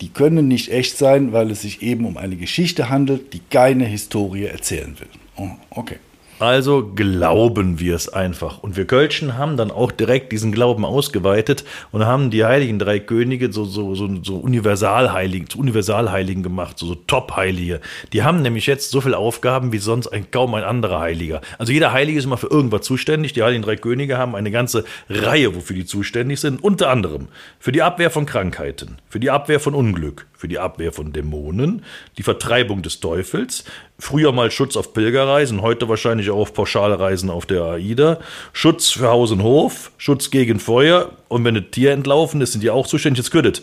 die 0.00 0.08
können 0.08 0.48
nicht 0.48 0.72
echt 0.72 0.98
sein, 0.98 1.32
weil 1.32 1.50
es 1.50 1.62
sich 1.62 1.82
eben 1.82 2.04
um 2.04 2.16
eine 2.16 2.36
Geschichte 2.36 2.88
handelt, 2.88 3.32
die 3.32 3.40
keine 3.50 3.84
Historie 3.84 4.46
erzählen 4.46 4.96
will. 4.98 5.08
Oh, 5.36 5.50
okay. 5.70 5.98
Also 6.42 6.90
glauben 6.92 7.78
wir 7.78 7.94
es 7.94 8.08
einfach. 8.08 8.64
Und 8.64 8.76
wir 8.76 8.84
Kölschen 8.84 9.38
haben 9.38 9.56
dann 9.56 9.70
auch 9.70 9.92
direkt 9.92 10.32
diesen 10.32 10.50
Glauben 10.50 10.84
ausgeweitet 10.84 11.62
und 11.92 12.04
haben 12.04 12.32
die 12.32 12.44
heiligen 12.44 12.80
drei 12.80 12.98
Könige 12.98 13.52
so, 13.52 13.64
so, 13.64 13.94
so, 13.94 14.08
so 14.24 14.38
Universalheiligen, 14.38 15.48
zu 15.48 15.60
Universalheiligen 15.60 16.42
gemacht, 16.42 16.80
so, 16.80 16.86
so 16.86 16.94
Top-Heilige. 16.96 17.80
Die 18.12 18.24
haben 18.24 18.42
nämlich 18.42 18.66
jetzt 18.66 18.90
so 18.90 19.00
viele 19.00 19.18
Aufgaben 19.18 19.72
wie 19.72 19.78
sonst 19.78 20.08
ein, 20.08 20.32
kaum 20.32 20.54
ein 20.54 20.64
anderer 20.64 20.98
Heiliger. 20.98 21.42
Also 21.58 21.72
jeder 21.72 21.92
Heilige 21.92 22.18
ist 22.18 22.24
immer 22.24 22.38
für 22.38 22.50
irgendwas 22.50 22.82
zuständig. 22.82 23.34
Die 23.34 23.44
heiligen 23.44 23.62
drei 23.62 23.76
Könige 23.76 24.18
haben 24.18 24.34
eine 24.34 24.50
ganze 24.50 24.84
Reihe, 25.08 25.54
wofür 25.54 25.76
die 25.76 25.86
zuständig 25.86 26.40
sind. 26.40 26.60
Unter 26.64 26.90
anderem 26.90 27.28
für 27.60 27.70
die 27.70 27.82
Abwehr 27.82 28.10
von 28.10 28.26
Krankheiten, 28.26 28.98
für 29.08 29.20
die 29.20 29.30
Abwehr 29.30 29.60
von 29.60 29.76
Unglück, 29.76 30.26
für 30.42 30.48
die 30.48 30.58
Abwehr 30.58 30.92
von 30.92 31.12
Dämonen, 31.12 31.84
die 32.18 32.24
Vertreibung 32.24 32.82
des 32.82 32.98
Teufels, 32.98 33.62
früher 33.96 34.32
mal 34.32 34.50
Schutz 34.50 34.76
auf 34.76 34.92
Pilgerreisen, 34.92 35.62
heute 35.62 35.88
wahrscheinlich 35.88 36.31
auf 36.32 36.54
Pauschalreisen 36.54 37.30
auf 37.30 37.46
der 37.46 37.62
AIDA, 37.62 38.18
Schutz 38.52 38.90
für 38.90 39.08
Haus 39.08 39.30
und 39.30 39.42
Hof, 39.42 39.90
Schutz 39.98 40.30
gegen 40.30 40.58
Feuer 40.58 41.10
und 41.28 41.44
wenn 41.44 41.56
ein 41.56 41.70
Tier 41.70 41.92
entlaufen 41.92 42.40
ist, 42.40 42.52
sind 42.52 42.62
die 42.62 42.70
auch 42.70 42.86
zuständig. 42.86 43.18
Jetzt 43.18 43.30
gehört 43.30 43.62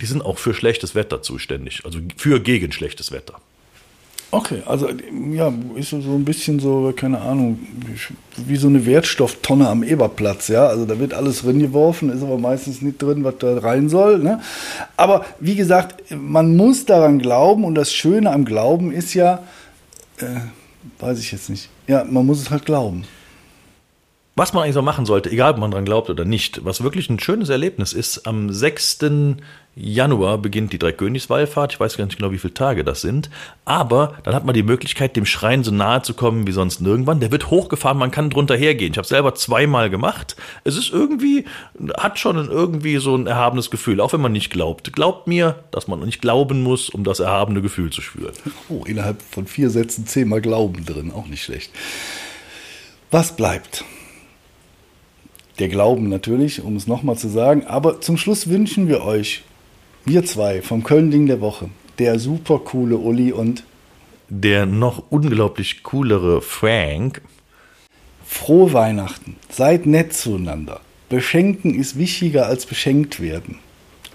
die 0.00 0.06
sind 0.06 0.24
auch 0.24 0.38
für 0.38 0.54
schlechtes 0.54 0.94
Wetter 0.94 1.22
zuständig, 1.22 1.82
also 1.84 1.98
für 2.16 2.40
gegen 2.40 2.72
schlechtes 2.72 3.10
Wetter. 3.12 3.34
Okay, 4.30 4.62
also 4.66 4.90
ja, 5.32 5.50
ist 5.74 5.88
so 5.88 5.96
ein 5.96 6.24
bisschen 6.24 6.60
so, 6.60 6.92
keine 6.94 7.18
Ahnung, 7.18 7.60
wie 8.36 8.56
so 8.56 8.68
eine 8.68 8.84
Wertstofftonne 8.84 9.66
am 9.66 9.82
Eberplatz, 9.82 10.48
ja. 10.48 10.66
Also 10.66 10.84
da 10.84 10.98
wird 10.98 11.14
alles 11.14 11.40
drin 11.40 11.60
geworfen, 11.60 12.10
ist 12.10 12.22
aber 12.22 12.36
meistens 12.36 12.82
nicht 12.82 13.00
drin, 13.00 13.24
was 13.24 13.38
da 13.38 13.56
rein 13.56 13.88
soll. 13.88 14.18
Ne? 14.18 14.42
Aber 14.98 15.24
wie 15.40 15.54
gesagt, 15.54 16.04
man 16.14 16.56
muss 16.56 16.84
daran 16.84 17.20
glauben 17.20 17.64
und 17.64 17.74
das 17.74 17.90
Schöne 17.90 18.30
am 18.30 18.44
Glauben 18.44 18.92
ist 18.92 19.14
ja, 19.14 19.42
äh, 20.18 20.26
weiß 20.98 21.18
ich 21.18 21.32
jetzt 21.32 21.50
nicht. 21.50 21.68
Ja, 21.86 22.04
man 22.04 22.26
muss 22.26 22.40
es 22.40 22.50
halt 22.50 22.64
glauben. 22.64 23.04
Was 24.38 24.52
man 24.52 24.62
eigentlich 24.62 24.74
so 24.74 24.82
machen 24.82 25.04
sollte, 25.04 25.32
egal 25.32 25.54
ob 25.54 25.58
man 25.58 25.72
dran 25.72 25.84
glaubt 25.84 26.10
oder 26.10 26.24
nicht, 26.24 26.64
was 26.64 26.84
wirklich 26.84 27.10
ein 27.10 27.18
schönes 27.18 27.48
Erlebnis 27.48 27.92
ist, 27.92 28.24
am 28.24 28.52
6. 28.52 28.98
Januar 29.74 30.38
beginnt 30.38 30.72
die 30.72 30.78
Dreikönigswallfahrt. 30.78 31.72
Ich 31.72 31.80
weiß 31.80 31.96
gar 31.96 32.04
nicht 32.04 32.18
genau, 32.18 32.30
wie 32.30 32.38
viele 32.38 32.54
Tage 32.54 32.84
das 32.84 33.00
sind. 33.00 33.30
Aber 33.64 34.14
dann 34.22 34.36
hat 34.36 34.44
man 34.44 34.54
die 34.54 34.62
Möglichkeit, 34.62 35.16
dem 35.16 35.26
Schrein 35.26 35.64
so 35.64 35.72
nahe 35.72 36.02
zu 36.02 36.14
kommen 36.14 36.46
wie 36.46 36.52
sonst 36.52 36.80
nirgendwann. 36.80 37.18
Der 37.18 37.32
wird 37.32 37.50
hochgefahren, 37.50 37.98
man 37.98 38.12
kann 38.12 38.30
drunter 38.30 38.56
hergehen. 38.56 38.92
Ich 38.92 38.98
habe 38.98 39.08
selber 39.08 39.34
zweimal 39.34 39.90
gemacht. 39.90 40.36
Es 40.62 40.76
ist 40.76 40.92
irgendwie, 40.92 41.44
hat 41.96 42.20
schon 42.20 42.36
irgendwie 42.36 42.98
so 42.98 43.16
ein 43.16 43.26
erhabenes 43.26 43.72
Gefühl, 43.72 44.00
auch 44.00 44.12
wenn 44.12 44.20
man 44.20 44.30
nicht 44.30 44.52
glaubt. 44.52 44.92
Glaubt 44.92 45.26
mir, 45.26 45.64
dass 45.72 45.88
man 45.88 45.98
nicht 45.98 46.20
glauben 46.20 46.62
muss, 46.62 46.90
um 46.90 47.02
das 47.02 47.18
erhabene 47.18 47.60
Gefühl 47.60 47.90
zu 47.90 48.02
spüren. 48.02 48.34
Oh, 48.68 48.84
innerhalb 48.84 49.20
von 49.20 49.48
vier 49.48 49.68
Sätzen 49.68 50.06
zehnmal 50.06 50.40
Glauben 50.40 50.84
drin, 50.84 51.10
auch 51.10 51.26
nicht 51.26 51.42
schlecht. 51.42 51.72
Was 53.10 53.34
bleibt? 53.34 53.84
Der 55.58 55.68
Glauben 55.68 56.08
natürlich, 56.08 56.62
um 56.62 56.76
es 56.76 56.86
nochmal 56.86 57.16
zu 57.16 57.28
sagen. 57.28 57.64
Aber 57.66 58.00
zum 58.00 58.16
Schluss 58.16 58.48
wünschen 58.48 58.88
wir 58.88 59.02
euch, 59.02 59.42
wir 60.04 60.24
zwei 60.24 60.62
vom 60.62 60.84
Köln-Ding 60.84 61.26
der 61.26 61.40
Woche, 61.40 61.68
der 61.98 62.18
super 62.18 62.60
coole 62.60 62.96
Uli 62.96 63.32
und 63.32 63.64
Der 64.28 64.66
noch 64.66 65.04
unglaublich 65.10 65.82
coolere 65.82 66.42
Frank 66.42 67.22
frohe 68.28 68.72
Weihnachten. 68.74 69.36
Seid 69.48 69.86
nett 69.86 70.12
zueinander. 70.12 70.80
Beschenken 71.08 71.74
ist 71.74 71.98
wichtiger 71.98 72.46
als 72.46 72.66
beschenkt 72.66 73.20
werden. 73.20 73.58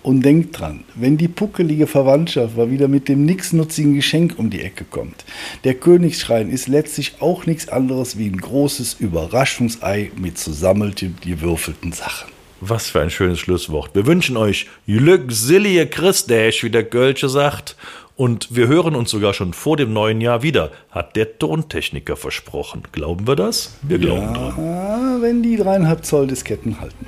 Und 0.03 0.21
denkt 0.21 0.59
dran, 0.59 0.83
wenn 0.95 1.15
die 1.15 1.29
puckelige 1.29 1.87
Verwandtschaft 1.87 2.57
mal 2.57 2.69
wieder 2.69 2.89
mit 2.89 3.07
dem 3.07 3.25
nichtsnutzigen 3.25 3.95
Geschenk 3.95 4.37
um 4.37 4.49
die 4.49 4.61
Ecke 4.61 4.83
kommt, 4.83 5.23
der 5.63 5.75
Königsschrein 5.75 6.49
ist 6.49 6.67
letztlich 6.67 7.21
auch 7.21 7.45
nichts 7.45 7.69
anderes 7.69 8.17
wie 8.17 8.27
ein 8.27 8.35
großes 8.35 8.95
Überraschungsei 8.99 10.11
mit 10.17 10.37
zusammelten, 10.37 11.15
gewürfelten 11.23 11.93
Sachen. 11.93 12.29
Was 12.59 12.89
für 12.89 13.01
ein 13.01 13.09
schönes 13.09 13.39
Schlusswort. 13.39 13.95
Wir 13.95 14.05
wünschen 14.05 14.35
euch 14.35 14.67
Glückselige 14.87 15.87
Christäsch, 15.87 16.63
wie 16.63 16.69
der 16.69 16.83
Gölsche 16.83 17.29
sagt. 17.29 17.77
Und 18.15 18.55
wir 18.55 18.67
hören 18.67 18.95
uns 18.95 19.09
sogar 19.09 19.33
schon 19.33 19.53
vor 19.53 19.75
dem 19.77 19.91
neuen 19.91 20.21
Jahr 20.21 20.43
wieder, 20.43 20.71
hat 20.91 21.15
der 21.15 21.39
Tontechniker 21.39 22.15
versprochen. 22.15 22.83
Glauben 22.91 23.25
wir 23.25 23.35
das? 23.35 23.75
Wir 23.81 23.97
glauben 23.97 24.33
dran. 24.33 24.53
Ah, 24.59 25.17
wenn 25.21 25.41
die 25.41 25.55
dreieinhalb 25.55 26.05
Zoll 26.05 26.27
Disketten 26.27 26.79
halten. 26.79 27.07